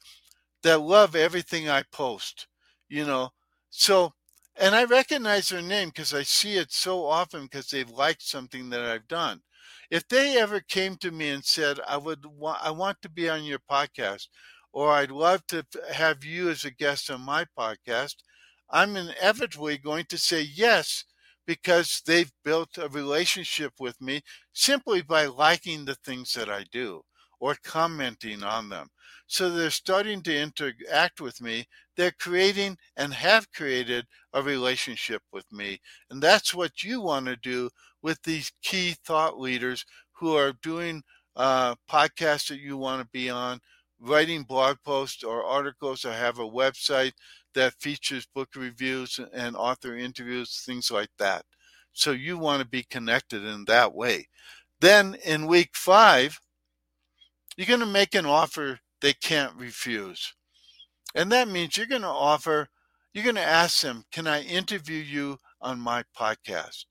that 0.64 0.80
love 0.80 1.16
everything 1.16 1.70
I 1.70 1.84
post, 1.92 2.48
you 2.96 3.06
know. 3.06 3.30
So 3.70 4.14
and 4.58 4.74
I 4.76 4.86
recognize 4.86 5.50
their 5.50 5.62
name 5.62 5.90
because 5.90 6.14
I 6.14 6.24
see 6.24 6.56
it 6.58 6.72
so 6.72 7.06
often 7.06 7.44
because 7.44 7.68
they've 7.70 7.90
liked 7.90 8.22
something 8.22 8.70
that 8.70 8.82
I've 8.86 9.08
done. 9.08 9.42
If 9.90 10.08
they 10.08 10.38
ever 10.40 10.62
came 10.62 10.96
to 10.98 11.12
me 11.12 11.30
and 11.30 11.44
said, 11.44 11.80
"I 11.88 11.98
would, 11.98 12.26
wa- 12.26 12.60
I 12.62 12.72
want 12.72 13.02
to 13.02 13.10
be 13.10 13.28
on 13.30 13.44
your 13.44 13.60
podcast," 13.60 14.28
or 14.72 14.92
"I'd 14.94 15.12
love 15.12 15.46
to 15.48 15.66
have 15.94 16.24
you 16.24 16.50
as 16.50 16.64
a 16.66 16.72
guest 16.72 17.10
on 17.10 17.22
my 17.22 17.46
podcast," 17.58 18.16
I'm 18.70 18.96
inevitably 18.96 19.78
going 19.80 20.06
to 20.06 20.18
say 20.20 20.42
yes 20.42 21.04
because 21.48 22.02
they've 22.06 22.32
built 22.44 22.78
a 22.78 22.88
relationship 22.90 23.74
with 23.80 24.00
me 24.02 24.22
simply 24.54 25.02
by 25.02 25.26
liking 25.26 25.86
the 25.86 25.96
things 25.96 26.34
that 26.34 26.50
I 26.50 26.64
do 26.64 27.04
or 27.40 27.56
commenting 27.64 28.44
on 28.44 28.70
them. 28.70 28.90
So 29.28 29.50
they're 29.50 29.72
starting 29.72 30.22
to 30.24 30.38
interact 30.38 31.20
with 31.20 31.42
me. 31.42 31.66
They're 31.98 32.14
creating 32.20 32.78
and 32.96 33.14
have 33.14 33.52
created 33.52 34.06
a 34.34 34.42
relationship 34.42 35.22
with 35.32 35.46
me. 35.52 35.80
And 36.10 36.22
that's 36.22 36.54
what 36.54 36.84
you 36.84 37.02
want 37.02 37.26
to 37.28 37.36
do 37.36 37.70
with 38.02 38.22
these 38.24 38.52
key 38.62 38.96
thought 39.04 39.40
leaders 39.40 39.86
who 40.12 40.36
are 40.36 40.54
doing 40.62 41.04
uh, 41.36 41.76
podcasts 41.90 42.50
that 42.50 42.60
you 42.60 42.78
want 42.78 43.02
to 43.02 43.08
be 43.12 43.30
on, 43.30 43.60
writing 44.00 44.44
blog 44.44 44.78
posts 44.86 45.24
or 45.24 45.44
articles, 45.44 46.06
or 46.06 46.14
have 46.14 46.40
a 46.40 46.48
website 46.48 47.14
that 47.54 47.74
features 47.80 48.28
book 48.34 48.50
reviews 48.56 49.20
and 49.34 49.56
author 49.56 49.98
interviews, 49.98 50.64
things 50.66 50.92
like 50.92 51.10
that. 51.18 51.44
So 51.94 52.12
you 52.12 52.38
want 52.38 52.62
to 52.62 52.68
be 52.68 52.84
connected 52.84 53.44
in 53.44 53.66
that 53.66 53.94
way. 53.94 54.28
Then 54.82 55.16
in 55.26 55.48
week 55.48 55.72
five, 55.74 56.40
you're 57.56 57.68
going 57.68 57.80
to 57.80 57.86
make 57.86 58.16
an 58.16 58.26
offer 58.26 58.80
they 59.02 59.14
can't 59.14 59.56
refuse. 59.56 60.34
And 61.14 61.32
that 61.32 61.48
means 61.48 61.78
you're 61.78 61.86
going 61.86 62.02
to 62.02 62.08
offer, 62.08 62.68
you're 63.14 63.24
going 63.24 63.36
to 63.36 63.42
ask 63.42 63.82
them, 63.82 64.04
Can 64.12 64.28
I 64.28 64.42
interview 64.42 64.98
you 64.98 65.38
on 65.62 65.80
my 65.80 66.04
podcast? 66.18 66.86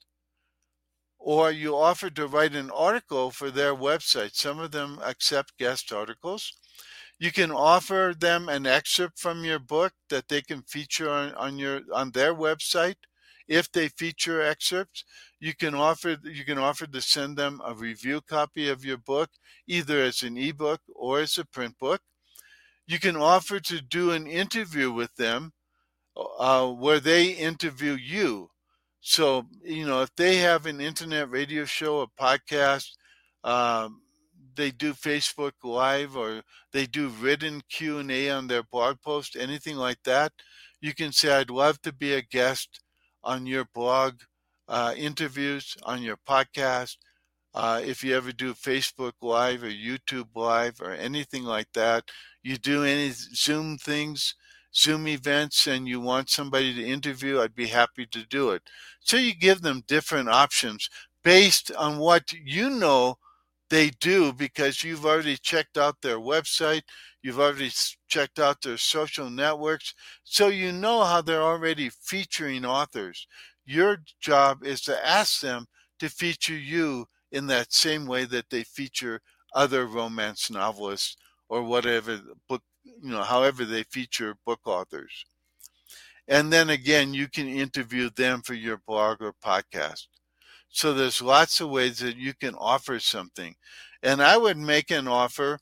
Or 1.18 1.50
you 1.50 1.76
offer 1.76 2.10
to 2.10 2.26
write 2.26 2.54
an 2.54 2.70
article 2.70 3.30
for 3.30 3.50
their 3.50 3.74
website. 3.74 4.34
Some 4.34 4.58
of 4.58 4.72
them 4.72 4.98
accept 5.02 5.58
guest 5.58 5.92
articles. 5.92 6.52
You 7.18 7.32
can 7.32 7.50
offer 7.50 8.14
them 8.18 8.48
an 8.48 8.66
excerpt 8.66 9.18
from 9.18 9.44
your 9.44 9.58
book 9.58 9.92
that 10.10 10.28
they 10.28 10.42
can 10.42 10.62
feature 10.62 11.08
on, 11.08 11.32
on 11.34 11.58
your 11.58 11.80
on 11.92 12.10
their 12.10 12.34
website. 12.34 12.96
If 13.48 13.70
they 13.72 13.88
feature 13.88 14.42
excerpts, 14.42 15.04
you 15.40 15.54
can 15.54 15.74
offer 15.74 16.16
you 16.24 16.44
can 16.44 16.58
offer 16.58 16.86
to 16.86 17.00
send 17.02 17.36
them 17.36 17.60
a 17.64 17.74
review 17.74 18.20
copy 18.22 18.68
of 18.68 18.84
your 18.84 18.98
book, 18.98 19.30
either 19.66 20.00
as 20.02 20.22
an 20.22 20.36
ebook 20.38 20.80
or 20.94 21.20
as 21.20 21.38
a 21.38 21.44
print 21.44 21.78
book. 21.78 22.02
You 22.86 22.98
can 22.98 23.16
offer 23.16 23.60
to 23.60 23.80
do 23.82 24.10
an 24.10 24.26
interview 24.26 24.92
with 24.92 25.14
them 25.16 25.52
uh, 26.16 26.68
where 26.70 27.00
they 27.00 27.30
interview 27.30 27.92
you. 27.92 28.50
So 29.00 29.46
you 29.62 29.86
know 29.86 30.02
if 30.02 30.14
they 30.16 30.36
have 30.38 30.66
an 30.66 30.80
internet 30.80 31.30
radio 31.30 31.64
show, 31.64 32.00
a 32.00 32.08
podcast, 32.08 32.90
um, 33.44 34.02
they 34.56 34.70
do 34.70 34.94
Facebook 34.94 35.52
Live 35.62 36.16
or 36.16 36.42
they 36.72 36.86
do 36.86 37.08
written 37.08 37.62
Q 37.70 37.98
and 37.98 38.10
A 38.10 38.30
on 38.30 38.46
their 38.46 38.62
blog 38.62 39.00
post, 39.02 39.36
anything 39.36 39.76
like 39.76 40.02
that. 40.04 40.32
You 40.80 40.94
can 40.94 41.12
say, 41.12 41.32
"I'd 41.32 41.50
love 41.50 41.82
to 41.82 41.92
be 41.92 42.14
a 42.14 42.22
guest 42.22 42.80
on 43.24 43.46
your 43.46 43.64
blog 43.74 44.20
uh, 44.68 44.94
interviews, 44.96 45.76
on 45.84 46.02
your 46.02 46.16
podcast. 46.16 46.98
Uh, 47.54 47.80
if 47.84 48.02
you 48.02 48.16
ever 48.16 48.32
do 48.32 48.52
Facebook 48.54 49.12
Live 49.22 49.62
or 49.62 49.70
YouTube 49.70 50.28
Live 50.34 50.80
or 50.80 50.92
anything 50.92 51.44
like 51.44 51.72
that, 51.74 52.10
you 52.42 52.56
do 52.56 52.84
any 52.84 53.10
Zoom 53.12 53.78
things, 53.78 54.34
Zoom 54.74 55.06
events, 55.08 55.66
and 55.66 55.88
you 55.88 56.00
want 56.00 56.30
somebody 56.30 56.74
to 56.74 56.84
interview, 56.84 57.40
I'd 57.40 57.54
be 57.54 57.68
happy 57.68 58.06
to 58.06 58.26
do 58.26 58.50
it. 58.50 58.62
So 59.00 59.16
you 59.16 59.34
give 59.34 59.62
them 59.62 59.84
different 59.86 60.28
options 60.28 60.90
based 61.22 61.70
on 61.72 61.98
what 61.98 62.32
you 62.32 62.70
know 62.70 63.18
they 63.70 63.90
do 63.90 64.32
because 64.32 64.82
you've 64.84 65.06
already 65.06 65.36
checked 65.36 65.78
out 65.78 66.02
their 66.02 66.18
website, 66.18 66.82
you've 67.24 67.40
already 67.40 67.72
checked 68.06 68.38
out 68.38 68.60
their 68.60 68.76
social 68.76 69.30
networks, 69.30 69.94
so 70.24 70.48
you 70.48 70.70
know 70.70 71.02
how 71.04 71.22
they're 71.22 71.42
already 71.42 71.88
featuring 71.88 72.66
authors. 72.66 73.26
Your 73.64 74.02
job 74.20 74.62
is 74.62 74.82
to 74.82 75.08
ask 75.08 75.40
them 75.40 75.66
to 76.00 76.10
feature 76.10 76.56
you 76.56 77.06
in 77.32 77.46
that 77.46 77.72
same 77.72 78.04
way 78.06 78.26
that 78.26 78.50
they 78.50 78.62
feature 78.62 79.22
other 79.54 79.86
romance 79.86 80.50
novelists 80.50 81.16
or 81.48 81.62
whatever 81.62 82.20
book, 82.46 82.62
you 82.84 83.10
know, 83.10 83.22
however 83.22 83.64
they 83.64 83.84
feature 83.84 84.36
book 84.44 84.60
authors. 84.66 85.24
And 86.28 86.52
then 86.52 86.68
again, 86.68 87.14
you 87.14 87.26
can 87.28 87.48
interview 87.48 88.10
them 88.10 88.42
for 88.42 88.54
your 88.54 88.82
blog 88.86 89.22
or 89.22 89.32
podcast. 89.42 90.08
So 90.68 90.92
there's 90.92 91.22
lots 91.22 91.60
of 91.60 91.70
ways 91.70 92.00
that 92.00 92.16
you 92.16 92.34
can 92.34 92.54
offer 92.56 92.98
something. 92.98 93.54
And 94.02 94.22
I 94.22 94.36
would 94.36 94.58
make 94.58 94.90
an 94.90 95.08
offer 95.08 95.58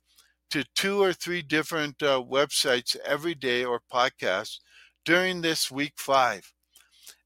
to 0.53 0.65
two 0.75 1.03
or 1.03 1.15
three 1.15 1.41
different 1.41 2.03
uh, 2.03 2.23
websites 2.23 2.95
every 3.07 3.35
day 3.35 3.65
or 3.65 3.81
podcasts 3.91 4.59
during 5.03 5.41
this 5.41 5.71
week 5.71 5.95
five. 5.97 6.53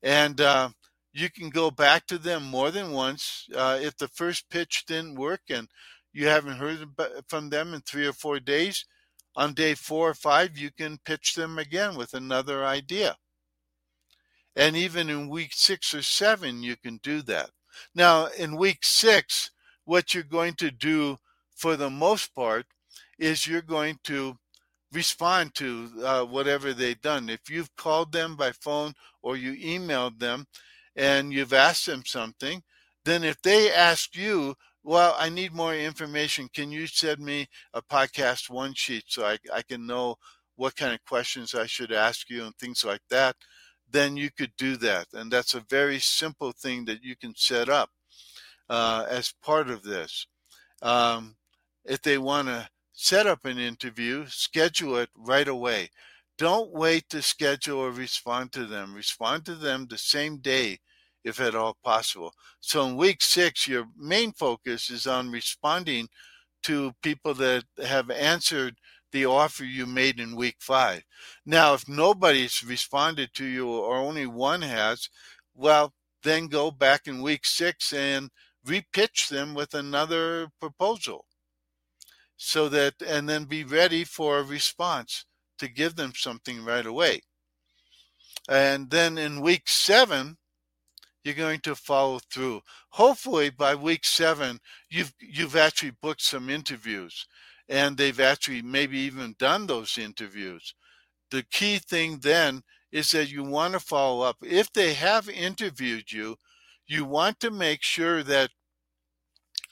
And 0.00 0.40
uh, 0.40 0.68
you 1.12 1.28
can 1.28 1.50
go 1.50 1.72
back 1.72 2.06
to 2.06 2.18
them 2.18 2.44
more 2.44 2.70
than 2.70 2.92
once. 2.92 3.48
Uh, 3.52 3.80
if 3.82 3.96
the 3.96 4.06
first 4.06 4.48
pitch 4.48 4.84
didn't 4.86 5.16
work 5.16 5.40
and 5.50 5.66
you 6.12 6.28
haven't 6.28 6.58
heard 6.58 6.86
from 7.26 7.50
them 7.50 7.74
in 7.74 7.80
three 7.80 8.06
or 8.06 8.12
four 8.12 8.38
days, 8.38 8.84
on 9.34 9.54
day 9.54 9.74
four 9.74 10.10
or 10.10 10.14
five, 10.14 10.56
you 10.56 10.70
can 10.70 10.98
pitch 11.04 11.34
them 11.34 11.58
again 11.58 11.96
with 11.96 12.14
another 12.14 12.64
idea. 12.64 13.16
And 14.54 14.76
even 14.76 15.10
in 15.10 15.28
week 15.28 15.50
six 15.52 15.92
or 15.92 16.02
seven, 16.02 16.62
you 16.62 16.76
can 16.76 17.00
do 17.02 17.22
that. 17.22 17.50
Now, 17.92 18.26
in 18.38 18.56
week 18.56 18.78
six, 18.82 19.50
what 19.84 20.14
you're 20.14 20.22
going 20.22 20.54
to 20.54 20.70
do 20.70 21.16
for 21.56 21.76
the 21.76 21.90
most 21.90 22.32
part 22.32 22.66
is 23.18 23.46
you're 23.46 23.62
going 23.62 23.98
to 24.04 24.36
respond 24.92 25.54
to 25.54 25.90
uh, 26.04 26.24
whatever 26.24 26.72
they've 26.72 27.00
done. 27.00 27.28
If 27.28 27.50
you've 27.50 27.74
called 27.76 28.12
them 28.12 28.36
by 28.36 28.52
phone 28.52 28.94
or 29.22 29.36
you 29.36 29.52
emailed 29.52 30.18
them 30.18 30.46
and 30.94 31.32
you've 31.32 31.52
asked 31.52 31.86
them 31.86 32.04
something, 32.04 32.62
then 33.04 33.24
if 33.24 33.40
they 33.42 33.72
ask 33.72 34.16
you, 34.16 34.54
well, 34.82 35.16
I 35.18 35.28
need 35.28 35.52
more 35.52 35.74
information, 35.74 36.48
can 36.54 36.70
you 36.70 36.86
send 36.86 37.18
me 37.18 37.48
a 37.74 37.82
podcast 37.82 38.48
one 38.48 38.74
sheet 38.74 39.04
so 39.08 39.26
I, 39.26 39.38
I 39.52 39.62
can 39.62 39.86
know 39.86 40.16
what 40.54 40.76
kind 40.76 40.94
of 40.94 41.04
questions 41.04 41.54
I 41.54 41.66
should 41.66 41.92
ask 41.92 42.30
you 42.30 42.44
and 42.44 42.56
things 42.56 42.84
like 42.84 43.02
that? 43.10 43.36
Then 43.90 44.16
you 44.16 44.30
could 44.30 44.52
do 44.56 44.76
that. 44.78 45.06
And 45.12 45.30
that's 45.30 45.54
a 45.54 45.64
very 45.68 45.98
simple 45.98 46.52
thing 46.52 46.84
that 46.86 47.02
you 47.02 47.16
can 47.16 47.34
set 47.36 47.68
up 47.68 47.90
uh, 48.68 49.06
as 49.08 49.34
part 49.42 49.70
of 49.70 49.82
this. 49.82 50.26
Um, 50.82 51.36
if 51.84 52.02
they 52.02 52.18
want 52.18 52.48
to 52.48 52.68
set 52.96 53.26
up 53.26 53.44
an 53.44 53.58
interview, 53.58 54.24
schedule 54.26 54.96
it 54.96 55.10
right 55.14 55.46
away. 55.46 55.90
Don't 56.38 56.72
wait 56.72 57.08
to 57.10 57.20
schedule 57.20 57.78
or 57.78 57.90
respond 57.90 58.52
to 58.52 58.64
them. 58.64 58.94
Respond 58.94 59.44
to 59.44 59.54
them 59.54 59.86
the 59.86 59.98
same 59.98 60.38
day, 60.38 60.78
if 61.22 61.38
at 61.38 61.54
all 61.54 61.76
possible. 61.84 62.32
So 62.60 62.86
in 62.86 62.96
week 62.96 63.22
six, 63.22 63.68
your 63.68 63.86
main 63.96 64.32
focus 64.32 64.88
is 64.88 65.06
on 65.06 65.30
responding 65.30 66.08
to 66.62 66.94
people 67.02 67.34
that 67.34 67.64
have 67.84 68.10
answered 68.10 68.76
the 69.12 69.26
offer 69.26 69.64
you 69.64 69.86
made 69.86 70.18
in 70.18 70.34
week 70.34 70.56
five. 70.58 71.02
Now, 71.44 71.74
if 71.74 71.86
nobody's 71.88 72.64
responded 72.64 73.34
to 73.34 73.44
you 73.44 73.68
or 73.68 73.98
only 73.98 74.26
one 74.26 74.62
has, 74.62 75.10
well, 75.54 75.92
then 76.22 76.46
go 76.46 76.70
back 76.70 77.06
in 77.06 77.20
week 77.20 77.44
six 77.44 77.92
and 77.92 78.30
repitch 78.66 79.28
them 79.28 79.52
with 79.52 79.74
another 79.74 80.48
proposal 80.58 81.25
so 82.36 82.68
that 82.68 82.94
and 83.06 83.28
then 83.28 83.44
be 83.44 83.64
ready 83.64 84.04
for 84.04 84.38
a 84.38 84.42
response 84.42 85.24
to 85.58 85.68
give 85.68 85.96
them 85.96 86.12
something 86.14 86.64
right 86.64 86.86
away. 86.86 87.22
And 88.48 88.90
then 88.90 89.18
in 89.18 89.40
week 89.40 89.68
seven 89.68 90.36
you're 91.24 91.34
going 91.34 91.60
to 91.60 91.74
follow 91.74 92.20
through. 92.32 92.60
Hopefully 92.90 93.50
by 93.50 93.74
week 93.74 94.04
seven 94.04 94.60
you've 94.90 95.12
you've 95.20 95.56
actually 95.56 95.92
booked 96.02 96.22
some 96.22 96.48
interviews 96.50 97.26
and 97.68 97.96
they've 97.96 98.20
actually 98.20 98.62
maybe 98.62 98.98
even 98.98 99.34
done 99.38 99.66
those 99.66 99.98
interviews. 99.98 100.74
The 101.30 101.42
key 101.42 101.78
thing 101.78 102.20
then 102.20 102.62
is 102.92 103.10
that 103.10 103.30
you 103.30 103.42
want 103.42 103.72
to 103.72 103.80
follow 103.80 104.24
up. 104.24 104.36
If 104.42 104.72
they 104.72 104.94
have 104.94 105.28
interviewed 105.28 106.12
you 106.12 106.36
you 106.86 107.04
want 107.04 107.40
to 107.40 107.50
make 107.50 107.82
sure 107.82 108.22
that 108.22 108.50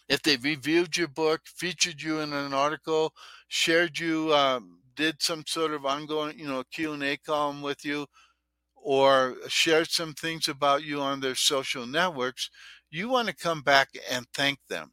if 0.08 0.22
they 0.22 0.36
reviewed 0.36 0.96
your 0.96 1.08
book, 1.08 1.42
featured 1.46 2.02
you 2.02 2.20
in 2.20 2.32
an 2.32 2.52
article, 2.54 3.12
shared 3.48 3.98
you, 3.98 4.34
um, 4.34 4.80
did 4.96 5.22
some 5.22 5.44
sort 5.46 5.72
of 5.72 5.86
ongoing, 5.86 6.38
you 6.38 6.46
know, 6.46 6.64
Q 6.70 6.92
and 6.92 7.02
A 7.02 7.16
column 7.16 7.62
with 7.62 7.84
you, 7.84 8.06
or 8.76 9.36
shared 9.48 9.90
some 9.90 10.14
things 10.14 10.48
about 10.48 10.84
you 10.84 11.00
on 11.00 11.20
their 11.20 11.34
social 11.34 11.86
networks, 11.86 12.50
you 12.90 13.08
want 13.08 13.28
to 13.28 13.34
come 13.34 13.62
back 13.62 13.88
and 14.10 14.26
thank 14.34 14.58
them. 14.68 14.92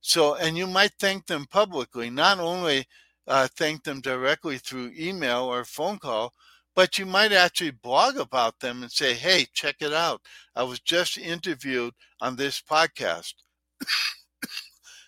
So, 0.00 0.34
and 0.34 0.56
you 0.56 0.66
might 0.66 0.92
thank 0.98 1.26
them 1.26 1.46
publicly, 1.46 2.10
not 2.10 2.38
only 2.40 2.86
uh, 3.26 3.48
thank 3.56 3.84
them 3.84 4.00
directly 4.00 4.58
through 4.58 4.92
email 4.98 5.44
or 5.44 5.64
phone 5.64 5.98
call, 5.98 6.34
but 6.74 6.98
you 6.98 7.06
might 7.06 7.32
actually 7.32 7.70
blog 7.72 8.16
about 8.16 8.60
them 8.60 8.82
and 8.82 8.92
say, 8.92 9.14
hey, 9.14 9.46
check 9.52 9.76
it 9.80 9.92
out. 9.92 10.22
I 10.54 10.62
was 10.64 10.80
just 10.80 11.18
interviewed 11.18 11.94
on 12.20 12.36
this 12.36 12.60
podcast 12.62 13.34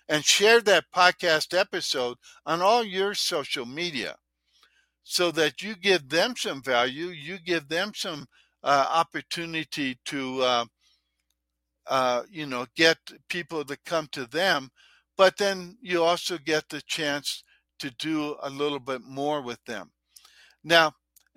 and 0.08 0.24
share 0.24 0.60
that 0.60 0.84
podcast 0.94 1.56
episode 1.58 2.16
on 2.44 2.60
all 2.60 2.82
your 2.82 3.14
social 3.14 3.64
media 3.64 4.16
so 5.04 5.30
that 5.30 5.62
you 5.62 5.74
give 5.76 6.08
them 6.08 6.34
some 6.36 6.62
value, 6.62 7.06
you 7.06 7.38
give 7.38 7.68
them 7.68 7.92
some 7.94 8.26
uh, 8.62 8.86
opportunity 8.92 9.98
to, 10.04 10.42
uh, 10.42 10.64
uh, 11.86 12.22
you 12.30 12.46
know, 12.46 12.66
get 12.76 12.98
people 13.28 13.64
to 13.64 13.76
come 13.84 14.08
to 14.12 14.26
them, 14.26 14.70
but 15.16 15.36
then 15.36 15.76
you 15.80 16.02
also 16.02 16.38
get 16.38 16.68
the 16.68 16.82
chance 16.82 17.42
to 17.78 17.90
do 17.92 18.36
a 18.42 18.50
little 18.50 18.78
bit 18.78 19.02
more 19.02 19.40
with 19.40 19.64
them. 19.64 19.90
Now, 20.62 20.92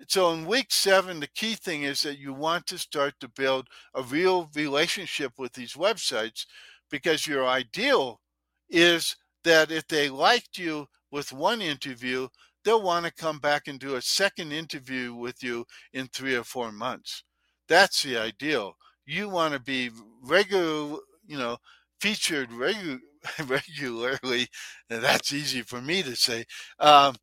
so 0.08 0.32
in 0.32 0.44
week 0.46 0.66
seven, 0.70 1.20
the 1.20 1.28
key 1.28 1.54
thing 1.54 1.84
is 1.84 2.02
that 2.02 2.18
you 2.18 2.34
want 2.34 2.66
to 2.66 2.78
start 2.78 3.14
to 3.20 3.28
build 3.28 3.68
a 3.94 4.02
real 4.02 4.50
relationship 4.54 5.32
with 5.38 5.52
these 5.54 5.74
websites 5.74 6.46
because 6.90 7.26
your 7.26 7.46
ideal 7.46 8.20
is 8.68 9.16
that 9.44 9.70
if 9.70 9.86
they 9.88 10.08
liked 10.08 10.58
you 10.58 10.86
with 11.10 11.32
one 11.32 11.60
interview, 11.62 12.28
they'll 12.64 12.82
want 12.82 13.06
to 13.06 13.12
come 13.12 13.38
back 13.38 13.68
and 13.68 13.78
do 13.78 13.94
a 13.94 14.02
second 14.02 14.52
interview 14.52 15.14
with 15.14 15.42
you 15.42 15.64
in 15.92 16.06
three 16.08 16.34
or 16.34 16.44
four 16.44 16.72
months. 16.72 17.22
That's 17.68 18.02
the 18.02 18.16
ideal. 18.16 18.74
You 19.06 19.28
want 19.28 19.54
to 19.54 19.60
be 19.60 19.90
regular, 20.22 20.98
you 21.26 21.38
know, 21.38 21.58
featured 22.00 22.50
regu- 22.50 23.00
regularly, 23.46 24.48
and 24.90 25.02
that's 25.02 25.32
easy 25.32 25.62
for 25.62 25.80
me 25.80 26.02
to 26.02 26.16
say, 26.16 26.44
um, 26.78 27.14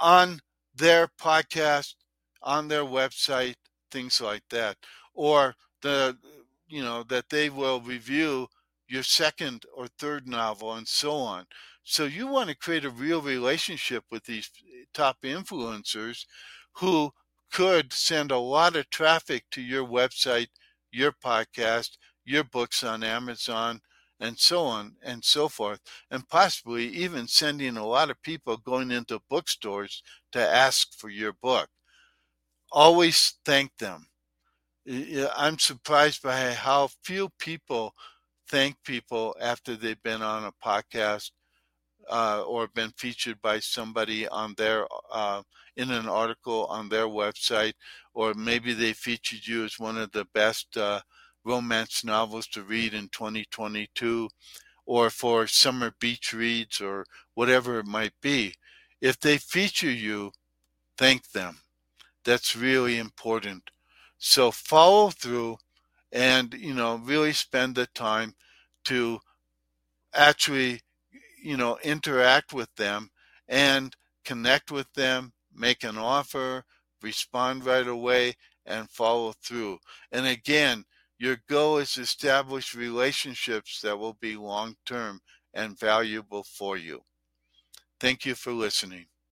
on 0.00 0.40
their 0.74 1.08
podcast, 1.20 1.94
on 2.42 2.68
their 2.68 2.84
website, 2.84 3.54
things 3.90 4.20
like 4.20 4.42
that, 4.50 4.76
or 5.14 5.54
the, 5.82 6.16
you 6.68 6.82
know, 6.82 7.02
that 7.04 7.28
they 7.30 7.50
will 7.50 7.80
review 7.80 8.46
your 8.88 9.02
second 9.02 9.64
or 9.74 9.86
third 9.86 10.26
novel, 10.28 10.72
and 10.74 10.88
so 10.88 11.12
on. 11.12 11.46
So 11.84 12.04
you 12.04 12.26
want 12.26 12.50
to 12.50 12.56
create 12.56 12.84
a 12.84 12.90
real 12.90 13.20
relationship 13.22 14.04
with 14.10 14.24
these 14.24 14.50
eh, 14.60 14.84
top 14.94 15.22
influencers 15.22 16.24
who 16.74 17.12
could 17.50 17.92
send 17.92 18.30
a 18.30 18.38
lot 18.38 18.76
of 18.76 18.90
traffic 18.90 19.44
to 19.52 19.62
your 19.62 19.86
website, 19.86 20.48
your 20.90 21.12
podcast, 21.12 21.96
your 22.24 22.44
books 22.44 22.82
on 22.84 23.02
Amazon, 23.02 23.80
and 24.20 24.38
so 24.38 24.64
on 24.64 24.96
and 25.02 25.24
so 25.24 25.48
forth, 25.48 25.80
and 26.10 26.28
possibly 26.28 26.88
even 26.88 27.26
sending 27.28 27.76
a 27.76 27.86
lot 27.86 28.10
of 28.10 28.20
people 28.22 28.56
going 28.56 28.90
into 28.90 29.20
bookstores 29.30 30.02
to 30.32 30.38
ask 30.40 30.92
for 30.98 31.08
your 31.08 31.32
book. 31.32 31.68
Always 32.72 33.34
thank 33.44 33.76
them. 33.78 34.08
I'm 35.36 35.58
surprised 35.58 36.22
by 36.22 36.54
how 36.54 36.88
few 37.04 37.28
people 37.38 37.94
thank 38.48 38.76
people 38.84 39.36
after 39.40 39.76
they've 39.76 40.02
been 40.02 40.22
on 40.22 40.44
a 40.44 40.52
podcast 40.64 41.30
uh, 42.10 42.42
or 42.42 42.68
been 42.68 42.90
featured 42.96 43.40
by 43.42 43.58
somebody 43.58 44.26
on 44.28 44.54
their 44.56 44.86
uh, 45.12 45.42
in 45.76 45.90
an 45.90 46.08
article 46.08 46.66
on 46.66 46.88
their 46.88 47.06
website, 47.06 47.74
or 48.14 48.34
maybe 48.34 48.72
they 48.72 48.92
featured 48.92 49.46
you 49.46 49.64
as 49.64 49.78
one 49.78 49.96
of 49.98 50.10
the 50.12 50.24
best 50.34 50.76
uh, 50.76 51.00
romance 51.44 52.04
novels 52.04 52.46
to 52.48 52.62
read 52.62 52.94
in 52.94 53.08
2022, 53.10 54.28
or 54.86 55.10
for 55.10 55.46
summer 55.46 55.92
beach 56.00 56.32
reads, 56.32 56.80
or 56.80 57.04
whatever 57.34 57.78
it 57.78 57.86
might 57.86 58.14
be. 58.22 58.54
If 59.00 59.20
they 59.20 59.38
feature 59.38 59.90
you, 59.90 60.32
thank 60.96 61.30
them. 61.32 61.58
That's 62.24 62.56
really 62.56 62.98
important. 62.98 63.70
So 64.18 64.50
follow 64.50 65.10
through 65.10 65.58
and 66.12 66.54
you 66.54 66.74
know 66.74 66.96
really 66.96 67.32
spend 67.32 67.74
the 67.74 67.86
time 67.86 68.34
to 68.84 69.18
actually 70.14 70.80
you 71.42 71.56
know 71.56 71.78
interact 71.82 72.52
with 72.52 72.74
them 72.76 73.10
and 73.48 73.96
connect 74.24 74.70
with 74.70 74.92
them 74.94 75.32
make 75.54 75.84
an 75.84 75.98
offer 75.98 76.64
respond 77.02 77.64
right 77.64 77.86
away 77.86 78.34
and 78.66 78.90
follow 78.90 79.32
through. 79.42 79.78
And 80.12 80.26
again 80.26 80.84
your 81.18 81.38
goal 81.48 81.78
is 81.78 81.94
to 81.94 82.02
establish 82.02 82.74
relationships 82.74 83.80
that 83.82 83.98
will 83.98 84.14
be 84.14 84.36
long 84.36 84.76
term 84.86 85.20
and 85.52 85.78
valuable 85.78 86.44
for 86.44 86.76
you. 86.76 87.02
Thank 87.98 88.24
you 88.24 88.34
for 88.34 88.52
listening 88.52 89.06